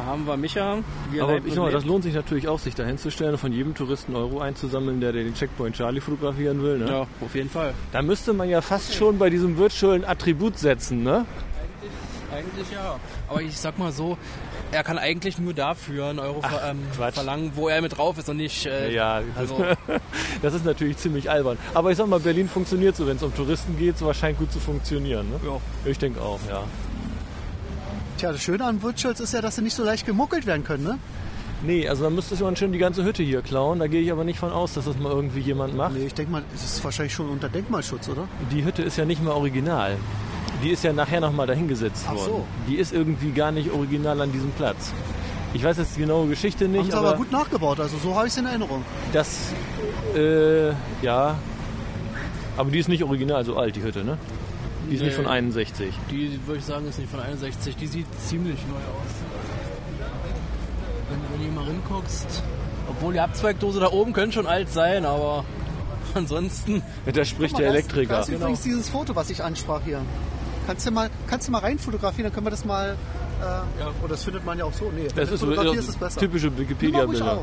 Da 0.00 0.06
haben 0.06 0.26
wir 0.26 0.36
Micha. 0.38 0.78
Wir 1.10 1.24
Aber 1.24 1.36
ich 1.44 1.54
mal, 1.56 1.70
das 1.70 1.84
lohnt 1.84 2.04
sich 2.04 2.14
natürlich 2.14 2.48
auch, 2.48 2.58
sich 2.58 2.74
dahin 2.74 2.96
zu 2.96 3.10
stellen 3.10 3.32
und 3.32 3.38
von 3.38 3.52
jedem 3.52 3.74
Touristen 3.74 4.16
Euro 4.16 4.40
einzusammeln, 4.40 4.98
der 5.00 5.12
den 5.12 5.34
Checkpoint 5.34 5.76
Charlie 5.76 6.00
fotografieren 6.00 6.62
will. 6.62 6.78
Ne? 6.78 6.90
Ja, 6.90 7.06
auf 7.20 7.34
jeden 7.34 7.50
Fall. 7.50 7.74
Da 7.92 8.00
müsste 8.00 8.32
man 8.32 8.48
ja 8.48 8.62
fast 8.62 8.94
schon 8.94 9.18
bei 9.18 9.28
diesem 9.28 9.58
virtuellen 9.58 10.06
Attribut 10.06 10.58
setzen, 10.58 11.02
ne? 11.02 11.26
Eigentlich 12.32 12.70
ja. 12.72 12.98
Aber 13.28 13.42
ich 13.42 13.58
sag 13.58 13.78
mal 13.78 13.92
so, 13.92 14.16
er 14.72 14.84
kann 14.84 14.96
eigentlich 14.96 15.38
nur 15.38 15.52
dafür 15.52 16.06
einen 16.06 16.20
Euro 16.20 16.40
ver 16.40 16.70
ähm, 16.70 17.12
verlangen, 17.12 17.52
wo 17.54 17.68
er 17.68 17.82
mit 17.82 17.98
drauf 17.98 18.16
ist 18.16 18.28
und 18.30 18.38
nicht. 18.38 18.64
Äh, 18.64 18.94
Ja, 18.94 19.20
also, 19.36 19.62
das 20.42 20.54
ist 20.54 20.64
natürlich 20.64 20.96
ziemlich 20.96 21.28
albern. 21.28 21.58
Aber 21.74 21.90
ich 21.90 21.98
sag 21.98 22.06
mal, 22.06 22.20
Berlin 22.20 22.48
funktioniert 22.48 22.96
so, 22.96 23.06
wenn 23.06 23.16
es 23.16 23.22
um 23.22 23.34
Touristen 23.34 23.76
geht, 23.76 23.98
so 23.98 24.10
scheint 24.14 24.38
gut 24.38 24.50
zu 24.50 24.60
funktionieren. 24.60 25.28
Ne? 25.28 25.40
ja. 25.44 25.60
Ich 25.84 25.98
denke 25.98 26.22
auch, 26.22 26.40
ja. 26.48 26.62
Tja, 28.20 28.32
das 28.32 28.42
Schöne 28.42 28.66
an 28.66 28.82
Virtuals 28.82 29.18
ist 29.18 29.32
ja, 29.32 29.40
dass 29.40 29.56
sie 29.56 29.62
nicht 29.62 29.74
so 29.74 29.82
leicht 29.82 30.04
gemuckelt 30.04 30.44
werden 30.44 30.62
können, 30.62 30.84
ne? 30.84 30.98
Nee, 31.62 31.88
also 31.88 32.04
dann 32.04 32.14
müsste 32.14 32.34
man 32.44 32.54
schon 32.54 32.70
die 32.70 32.78
ganze 32.78 33.02
Hütte 33.02 33.22
hier 33.22 33.40
klauen. 33.40 33.78
Da 33.78 33.86
gehe 33.86 34.02
ich 34.02 34.12
aber 34.12 34.24
nicht 34.24 34.38
von 34.38 34.52
aus, 34.52 34.74
dass 34.74 34.84
das 34.84 34.98
mal 34.98 35.10
irgendwie 35.10 35.40
jemand 35.40 35.74
macht. 35.74 35.94
Nee, 35.94 36.04
ich 36.04 36.12
denke 36.12 36.30
mal, 36.30 36.42
es 36.54 36.62
ist 36.62 36.84
wahrscheinlich 36.84 37.14
schon 37.14 37.30
unter 37.30 37.48
Denkmalschutz, 37.48 38.10
oder? 38.10 38.28
Die 38.52 38.62
Hütte 38.62 38.82
ist 38.82 38.98
ja 38.98 39.06
nicht 39.06 39.24
mal 39.24 39.30
original. 39.30 39.96
Die 40.62 40.68
ist 40.68 40.84
ja 40.84 40.92
nachher 40.92 41.20
nochmal 41.22 41.46
dahingesetzt 41.46 42.04
Ach 42.08 42.14
worden. 42.14 42.26
so. 42.26 42.46
Die 42.68 42.74
ist 42.74 42.92
irgendwie 42.92 43.30
gar 43.30 43.52
nicht 43.52 43.70
original 43.72 44.20
an 44.20 44.30
diesem 44.32 44.50
Platz. 44.50 44.92
Ich 45.54 45.64
weiß 45.64 45.78
jetzt 45.78 45.96
die 45.96 46.00
genaue 46.00 46.28
Geschichte 46.28 46.66
Haben 46.66 46.72
nicht, 46.72 46.90
sie 46.92 46.98
aber, 46.98 47.08
aber 47.08 47.16
gut 47.16 47.32
nachgebaut, 47.32 47.80
also 47.80 47.96
so 47.96 48.14
habe 48.14 48.26
ich 48.26 48.34
es 48.34 48.38
in 48.38 48.44
Erinnerung. 48.44 48.84
das, 49.14 49.54
äh, 50.14 50.68
ja. 51.00 51.38
Aber 52.58 52.70
die 52.70 52.80
ist 52.80 52.88
nicht 52.90 53.02
original 53.02 53.46
so 53.46 53.56
alt, 53.56 53.76
die 53.76 53.82
Hütte, 53.82 54.04
ne? 54.04 54.18
Die 54.90 54.96
ist 54.96 55.02
nicht 55.02 55.16
Nee. 55.16 55.22
von 55.24 55.26
61. 55.26 55.94
Die 56.10 56.38
würde 56.46 56.58
ich 56.58 56.64
sagen, 56.64 56.86
ist 56.88 56.98
nicht 56.98 57.10
von 57.10 57.20
61. 57.20 57.76
Die 57.76 57.86
sieht 57.86 58.06
ziemlich 58.26 58.58
neu 58.66 58.74
aus. 58.74 59.12
Wenn, 61.08 61.22
wenn 61.22 61.38
du 61.38 61.44
hier 61.44 61.52
mal 61.52 61.64
hinguckst. 61.66 62.42
Obwohl 62.88 63.12
die 63.12 63.20
Abzweigdose 63.20 63.80
da 63.80 63.90
oben 63.92 64.12
könnte 64.12 64.34
schon 64.34 64.46
alt 64.46 64.70
sein, 64.72 65.04
aber 65.04 65.44
ansonsten. 66.14 66.82
Da 67.12 67.24
spricht 67.24 67.58
der 67.58 67.68
mal, 67.70 67.76
ist- 67.76 67.84
Elektriker. 67.84 68.14
Da 68.14 68.20
ist 68.22 68.28
übrigens 68.28 68.62
dieses 68.62 68.88
Foto, 68.88 69.14
was 69.14 69.30
ich 69.30 69.42
ansprach 69.42 69.80
hier. 69.84 70.00
Kannst 70.66 70.86
du 70.86 70.90
mal, 70.90 71.08
kannst 71.26 71.48
du 71.48 71.52
mal 71.52 71.58
rein 71.60 71.78
fotografieren, 71.78 72.24
dann 72.24 72.32
können 72.32 72.46
wir 72.46 72.50
das 72.50 72.64
mal. 72.64 72.96
Äh, 73.40 73.44
ja. 73.44 73.64
Oder 74.00 74.10
das 74.10 74.24
findet 74.24 74.44
man 74.44 74.58
ja 74.58 74.64
auch 74.64 74.72
so. 74.72 74.90
Nee, 74.94 75.04
Das 75.14 75.28
du 75.30 75.34
ist 75.34 75.42
ist 75.78 75.88
es 75.88 75.96
besser. 75.96 76.20
typische 76.20 76.56
Wikipedia-Bilder. 76.56 77.40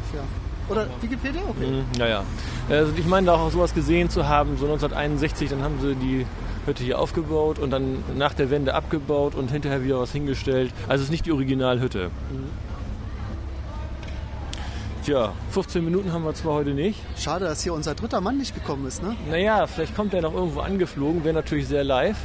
Oder 0.69 0.85
Wikipedia? 1.01 1.41
Okay. 1.49 1.65
Mhm, 1.65 1.85
Ja, 1.97 2.07
ja. 2.07 2.23
Also 2.69 2.91
ich 2.97 3.05
meine 3.05 3.27
da 3.27 3.33
auch 3.35 3.49
sowas 3.51 3.73
gesehen 3.73 4.09
zu 4.09 4.27
haben, 4.27 4.57
so 4.57 4.65
1961, 4.65 5.49
dann 5.49 5.61
haben 5.63 5.79
sie 5.81 5.95
die 5.95 6.25
Hütte 6.67 6.83
hier 6.83 6.99
aufgebaut 6.99 7.59
und 7.59 7.71
dann 7.71 8.03
nach 8.15 8.33
der 8.33 8.49
Wende 8.49 8.75
abgebaut 8.75 9.35
und 9.35 9.51
hinterher 9.51 9.83
wieder 9.83 9.99
was 9.99 10.11
hingestellt. 10.11 10.73
Also 10.87 11.01
es 11.01 11.03
ist 11.03 11.11
nicht 11.11 11.25
die 11.25 11.31
Originalhütte. 11.31 12.11
Tja, 15.03 15.31
15 15.51 15.85
Minuten 15.85 16.11
haben 16.11 16.25
wir 16.25 16.33
zwar 16.33 16.55
heute 16.55 16.71
nicht. 16.71 17.01
Schade, 17.17 17.45
dass 17.45 17.63
hier 17.63 17.73
unser 17.73 17.95
dritter 17.95 18.19
Mann 18.19 18.37
nicht 18.37 18.53
gekommen 18.53 18.85
ist, 18.85 19.01
ne? 19.01 19.15
Naja, 19.29 19.65
vielleicht 19.65 19.95
kommt 19.95 20.13
er 20.13 20.21
noch 20.21 20.33
irgendwo 20.33 20.59
angeflogen, 20.59 21.23
wäre 21.23 21.33
natürlich 21.33 21.67
sehr 21.67 21.85
live. 21.85 22.17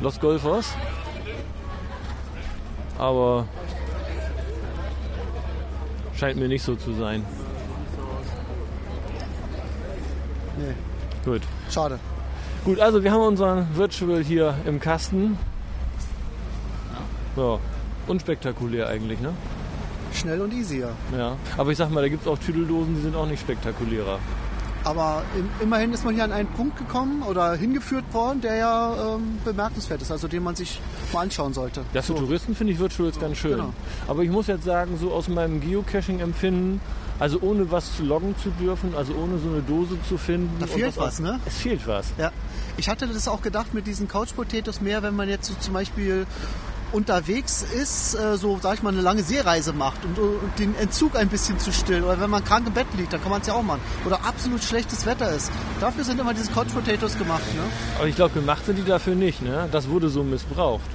Los 0.00 0.18
Golfos. 0.18 0.74
Aber 2.98 3.46
scheint 6.16 6.36
mir 6.36 6.48
nicht 6.48 6.64
so 6.64 6.74
zu 6.74 6.92
sein. 6.94 7.24
Nee. 10.58 10.74
Gut. 11.24 11.42
Schade. 11.70 12.00
Gut, 12.68 12.80
also 12.80 13.02
wir 13.02 13.12
haben 13.12 13.22
unseren 13.22 13.66
Virtual 13.76 14.22
hier 14.22 14.54
im 14.66 14.78
Kasten. 14.78 15.38
Ja, 17.34 17.58
unspektakulär 18.06 18.88
eigentlich, 18.88 19.20
ne? 19.20 19.32
Schnell 20.12 20.42
und 20.42 20.52
easy, 20.52 20.84
ja. 21.16 21.36
Aber 21.56 21.70
ich 21.70 21.78
sag 21.78 21.90
mal, 21.90 22.02
da 22.02 22.08
gibt 22.08 22.26
es 22.26 22.28
auch 22.28 22.36
Tüdeldosen, 22.36 22.94
die 22.94 23.00
sind 23.00 23.16
auch 23.16 23.24
nicht 23.24 23.40
spektakulärer. 23.40 24.18
Aber 24.84 25.22
im, 25.34 25.48
immerhin 25.62 25.94
ist 25.94 26.04
man 26.04 26.14
hier 26.14 26.24
an 26.24 26.32
einen 26.32 26.48
Punkt 26.48 26.76
gekommen 26.76 27.22
oder 27.22 27.54
hingeführt 27.54 28.04
worden, 28.12 28.42
der 28.42 28.56
ja 28.56 29.14
ähm, 29.14 29.38
bemerkenswert 29.46 30.02
ist, 30.02 30.12
also 30.12 30.28
den 30.28 30.42
man 30.42 30.54
sich 30.54 30.78
mal 31.14 31.22
anschauen 31.22 31.54
sollte. 31.54 31.86
Ja, 31.94 32.02
für 32.02 32.16
Touristen 32.16 32.54
finde 32.54 32.74
ich 32.74 32.78
Virtuals 32.78 33.18
ganz 33.18 33.38
schön. 33.38 33.52
genau. 33.52 33.72
Aber 34.06 34.24
ich 34.24 34.30
muss 34.30 34.46
jetzt 34.46 34.64
sagen, 34.64 34.98
so 35.00 35.10
aus 35.12 35.28
meinem 35.28 35.62
Geocaching-Empfinden, 35.62 36.82
also 37.18 37.38
ohne 37.40 37.70
was 37.70 37.96
zu 37.96 38.04
loggen 38.04 38.34
zu 38.42 38.50
dürfen, 38.50 38.94
also 38.96 39.12
ohne 39.14 39.38
so 39.38 39.48
eine 39.48 39.62
Dose 39.62 39.96
zu 40.08 40.18
finden. 40.18 40.50
Da 40.60 40.66
fehlt 40.66 40.96
auch- 40.98 41.02
was, 41.02 41.18
ne? 41.20 41.40
Es 41.46 41.56
fehlt 41.56 41.86
was. 41.86 42.06
Ja, 42.18 42.30
ich 42.76 42.88
hatte 42.88 43.06
das 43.06 43.26
auch 43.28 43.42
gedacht 43.42 43.74
mit 43.74 43.86
diesen 43.86 44.08
Couch 44.08 44.34
Potatoes 44.34 44.80
mehr, 44.80 45.02
wenn 45.02 45.16
man 45.16 45.28
jetzt 45.28 45.46
so 45.48 45.54
zum 45.60 45.74
Beispiel 45.74 46.26
unterwegs 46.90 47.62
ist, 47.62 48.14
äh, 48.14 48.38
so 48.38 48.58
sag 48.62 48.74
ich 48.74 48.82
mal 48.82 48.90
eine 48.92 49.02
lange 49.02 49.22
Seereise 49.22 49.74
macht 49.74 50.02
und, 50.06 50.18
und 50.18 50.58
den 50.58 50.74
Entzug 50.76 51.16
ein 51.16 51.28
bisschen 51.28 51.58
zu 51.58 51.70
stillen 51.70 52.02
oder 52.04 52.18
wenn 52.18 52.30
man 52.30 52.42
krank 52.42 52.66
im 52.66 52.72
Bett 52.72 52.86
liegt, 52.96 53.12
dann 53.12 53.20
kann 53.20 53.30
man 53.30 53.42
es 53.42 53.46
ja 53.46 53.52
auch 53.54 53.62
machen. 53.62 53.80
Oder 54.06 54.24
absolut 54.24 54.64
schlechtes 54.64 55.04
Wetter 55.04 55.30
ist. 55.34 55.50
Dafür 55.80 56.04
sind 56.04 56.18
immer 56.18 56.32
diese 56.32 56.50
Couch 56.50 56.68
Potatoes 56.72 57.18
gemacht. 57.18 57.42
Ne? 57.54 57.60
Aber 57.98 58.06
ich 58.08 58.16
glaube, 58.16 58.32
gemacht 58.32 58.64
sind 58.64 58.76
die 58.76 58.84
dafür 58.84 59.14
nicht. 59.14 59.42
Ne? 59.42 59.68
Das 59.70 59.88
wurde 59.90 60.08
so 60.08 60.22
missbraucht. 60.22 60.88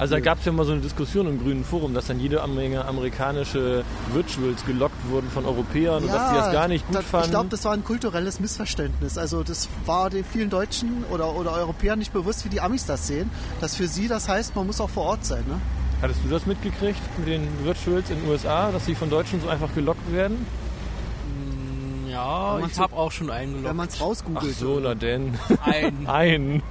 Also 0.00 0.14
da 0.14 0.20
gab 0.20 0.38
es 0.38 0.44
ja 0.44 0.52
mal 0.52 0.64
so 0.64 0.72
eine 0.72 0.80
Diskussion 0.80 1.26
im 1.26 1.38
Grünen 1.42 1.64
Forum, 1.64 1.94
dass 1.94 2.06
dann 2.06 2.20
jede 2.20 2.44
Menge 2.46 2.84
amerikanische 2.84 3.84
Virtuals 4.12 4.64
gelockt 4.66 4.96
wurden 5.08 5.30
von 5.30 5.44
Europäern 5.46 6.02
und 6.04 6.12
dass 6.12 6.30
die 6.30 6.34
das 6.36 6.52
gar 6.52 6.68
nicht 6.68 6.86
gut 6.86 6.96
da- 6.96 7.00
fanden. 7.02 7.24
Ich 7.26 7.30
glaube, 7.30 7.48
das 7.50 7.64
war 7.64 7.72
ein 7.72 7.84
kulturelles 7.84 8.40
Missverständnis. 8.40 9.16
Also 9.18 9.42
das 9.42 9.68
war 9.86 10.10
den 10.10 10.24
vielen 10.24 10.50
Deutschen 10.50 11.04
oder, 11.10 11.34
oder 11.34 11.52
Europäern 11.52 11.98
nicht 11.98 12.12
bewusst, 12.12 12.44
wie 12.44 12.48
die 12.48 12.60
Amis 12.60 12.86
das 12.86 13.06
sehen. 13.06 13.30
Dass 13.60 13.76
für 13.76 13.88
sie 13.88 14.08
das 14.08 14.28
heißt, 14.28 14.54
man 14.56 14.66
muss 14.66 14.80
auch 14.80 14.90
vor 14.90 15.04
Ort 15.04 15.24
sein. 15.24 15.44
Ne? 15.48 15.60
Hattest 16.02 16.20
du 16.24 16.28
das 16.28 16.44
mitgekriegt 16.46 17.00
mit 17.18 17.28
den 17.28 17.46
Virtuals 17.64 18.10
in 18.10 18.20
den 18.20 18.28
USA, 18.28 18.70
dass 18.72 18.84
sie 18.86 18.94
von 18.94 19.08
Deutschen 19.10 19.40
so 19.40 19.48
einfach 19.48 19.72
gelockt 19.74 20.12
werden? 20.12 20.46
Ja, 22.10 22.54
Wenn 22.54 22.60
man 22.62 22.70
ich 22.70 22.78
habe 22.78 22.94
auch 22.94 23.10
schon 23.10 23.26
Wenn 23.28 23.34
eingeloggt. 23.34 23.74
man 23.76 23.88
es 23.88 23.94
Ach 23.96 24.02
rausgoogelt. 24.02 24.56
so, 24.56 24.78
na 24.80 24.94
denn. 24.94 25.36
Ein. 25.64 26.06
Ein. 26.06 26.62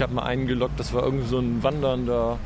Ich 0.00 0.02
habe 0.02 0.14
mal 0.14 0.22
einen 0.22 0.46
gelockt, 0.46 0.80
das 0.80 0.94
war 0.94 1.02
irgendwie 1.02 1.26
so 1.26 1.40
ein 1.40 1.62
wandernder, 1.62 2.38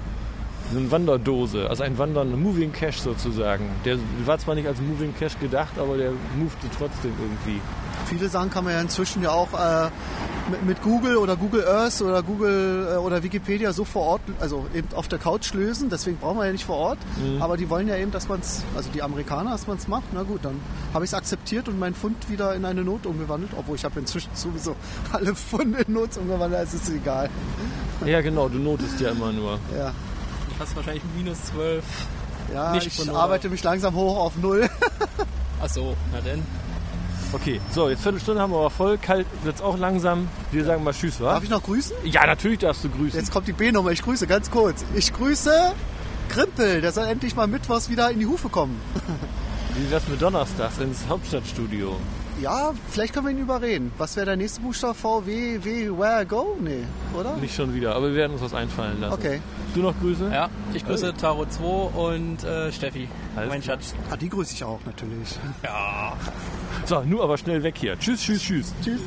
so 0.72 0.76
eine 0.76 0.90
Wanderdose, 0.90 1.70
also 1.70 1.84
ein 1.84 1.96
wandernder 1.98 2.36
Moving 2.36 2.72
Cache 2.72 2.98
sozusagen. 2.98 3.70
Der 3.84 3.96
war 4.24 4.38
zwar 4.38 4.56
nicht 4.56 4.66
als 4.66 4.80
Moving 4.80 5.14
Cache 5.16 5.38
gedacht, 5.38 5.78
aber 5.78 5.96
der 5.96 6.10
movte 6.36 6.66
trotzdem 6.76 7.12
irgendwie. 7.16 7.60
Viele 8.06 8.28
Sachen 8.28 8.50
kann 8.50 8.64
man 8.64 8.72
ja 8.72 8.80
inzwischen 8.80 9.22
ja 9.22 9.30
auch 9.30 9.52
äh, 9.52 9.88
mit, 10.50 10.64
mit 10.64 10.82
Google 10.82 11.16
oder 11.16 11.36
Google 11.36 11.66
Earth 11.66 12.00
oder 12.02 12.22
Google 12.22 12.88
äh, 12.92 12.96
oder 12.96 13.22
Wikipedia 13.22 13.72
so 13.72 13.84
vor 13.84 14.02
Ort, 14.02 14.20
also 14.40 14.66
eben 14.74 14.88
auf 14.94 15.08
der 15.08 15.18
Couch 15.18 15.52
lösen. 15.54 15.90
Deswegen 15.90 16.18
brauchen 16.18 16.38
wir 16.38 16.46
ja 16.46 16.52
nicht 16.52 16.64
vor 16.64 16.76
Ort. 16.76 16.98
Aber 17.40 17.56
die 17.56 17.68
wollen 17.70 17.88
ja 17.88 17.96
eben, 17.96 18.10
dass 18.10 18.28
man 18.28 18.40
es, 18.40 18.62
also 18.76 18.90
die 18.90 19.02
Amerikaner, 19.02 19.50
dass 19.52 19.66
man 19.66 19.76
es 19.76 19.88
macht. 19.88 20.04
Na 20.12 20.22
gut, 20.22 20.44
dann 20.44 20.60
habe 20.92 21.04
ich 21.04 21.10
es 21.10 21.14
akzeptiert 21.14 21.68
und 21.68 21.78
meinen 21.78 21.94
Fund 21.94 22.28
wieder 22.30 22.54
in 22.54 22.64
eine 22.64 22.82
Not 22.82 23.06
umgewandelt. 23.06 23.52
Obwohl 23.56 23.76
ich 23.76 23.84
habe 23.84 24.00
inzwischen 24.00 24.30
sowieso 24.34 24.76
alle 25.12 25.34
Funde 25.34 25.80
in 25.82 25.92
Not 25.92 26.16
umgewandelt. 26.16 26.62
Es 26.64 26.74
ist 26.74 26.88
egal. 26.90 27.30
Ja, 28.04 28.20
genau, 28.20 28.48
du 28.48 28.58
notest 28.58 29.00
ja 29.00 29.10
immer 29.10 29.32
nur. 29.32 29.58
Ja, 29.76 29.92
Du 30.54 30.60
hast 30.60 30.76
wahrscheinlich 30.76 31.02
minus 31.16 31.42
12. 31.46 31.84
ja 32.52 32.72
Nicht 32.72 32.86
ich 32.86 33.10
arbeite 33.10 33.48
mich 33.48 33.64
langsam 33.64 33.94
hoch 33.94 34.18
auf 34.18 34.36
Null. 34.36 34.68
Ach 35.62 35.68
so, 35.68 35.96
na 36.12 36.20
denn. 36.20 36.42
Okay, 37.34 37.60
so, 37.72 37.88
jetzt 37.88 38.02
Viertelstunde 38.02 38.40
haben 38.40 38.52
wir 38.52 38.58
aber 38.58 38.70
voll. 38.70 38.96
Kalt 38.96 39.26
wird's 39.42 39.60
auch 39.60 39.76
langsam. 39.76 40.28
Wir 40.52 40.64
sagen 40.64 40.84
mal 40.84 40.92
Tschüss, 40.92 41.20
wa? 41.20 41.32
Darf 41.32 41.42
ich 41.42 41.50
noch 41.50 41.64
grüßen? 41.64 41.96
Ja, 42.04 42.24
natürlich 42.26 42.60
darfst 42.60 42.84
du 42.84 42.88
grüßen. 42.88 43.18
Jetzt 43.18 43.32
kommt 43.32 43.48
die 43.48 43.52
B-Nummer. 43.52 43.90
Ich 43.90 44.02
grüße 44.02 44.28
ganz 44.28 44.52
kurz. 44.52 44.84
Ich 44.94 45.12
grüße 45.12 45.72
Krimpel. 46.28 46.80
Der 46.80 46.92
soll 46.92 47.08
endlich 47.08 47.34
mal 47.34 47.48
mittwochs 47.48 47.90
wieder 47.90 48.08
in 48.12 48.20
die 48.20 48.26
Hufe 48.26 48.48
kommen. 48.48 48.80
Wie 49.74 49.90
wär's 49.90 50.06
mit 50.06 50.22
Donnerstags 50.22 50.78
ins 50.78 51.08
Hauptstadtstudio? 51.08 51.96
Ja, 52.44 52.74
vielleicht 52.90 53.14
können 53.14 53.24
wir 53.24 53.30
ihn 53.32 53.38
überreden. 53.38 53.90
Was 53.96 54.16
wäre 54.16 54.26
der 54.26 54.36
nächste 54.36 54.60
Buchstabe? 54.60 54.92
V, 54.92 55.24
W, 55.24 55.64
W, 55.64 55.88
Where, 55.96 56.26
Go? 56.26 56.58
Nee, 56.60 56.84
oder? 57.18 57.36
Nicht 57.38 57.54
schon 57.54 57.72
wieder, 57.72 57.96
aber 57.96 58.08
wir 58.08 58.16
werden 58.16 58.32
uns 58.34 58.42
was 58.42 58.52
einfallen 58.52 59.00
lassen. 59.00 59.14
Okay. 59.14 59.40
Du 59.74 59.80
noch 59.80 59.98
Grüße? 59.98 60.30
Ja, 60.30 60.50
ich 60.74 60.84
grüße 60.84 61.14
Taro 61.14 61.46
2 61.46 61.64
und 61.64 62.44
äh, 62.44 62.70
Steffi, 62.70 63.08
Alles 63.34 63.48
mein. 63.48 63.62
Schatz. 63.62 63.94
Ah, 64.10 64.16
die 64.18 64.28
grüße 64.28 64.52
ich 64.52 64.62
auch 64.62 64.78
natürlich. 64.84 65.38
So, 66.84 67.00
nur 67.00 67.24
aber 67.24 67.38
schnell 67.38 67.62
weg 67.62 67.76
hier. 67.78 67.98
Tschüss, 67.98 68.20
tschüss, 68.20 68.42
tschüss. 68.42 68.74
Tschüss. 68.84 69.00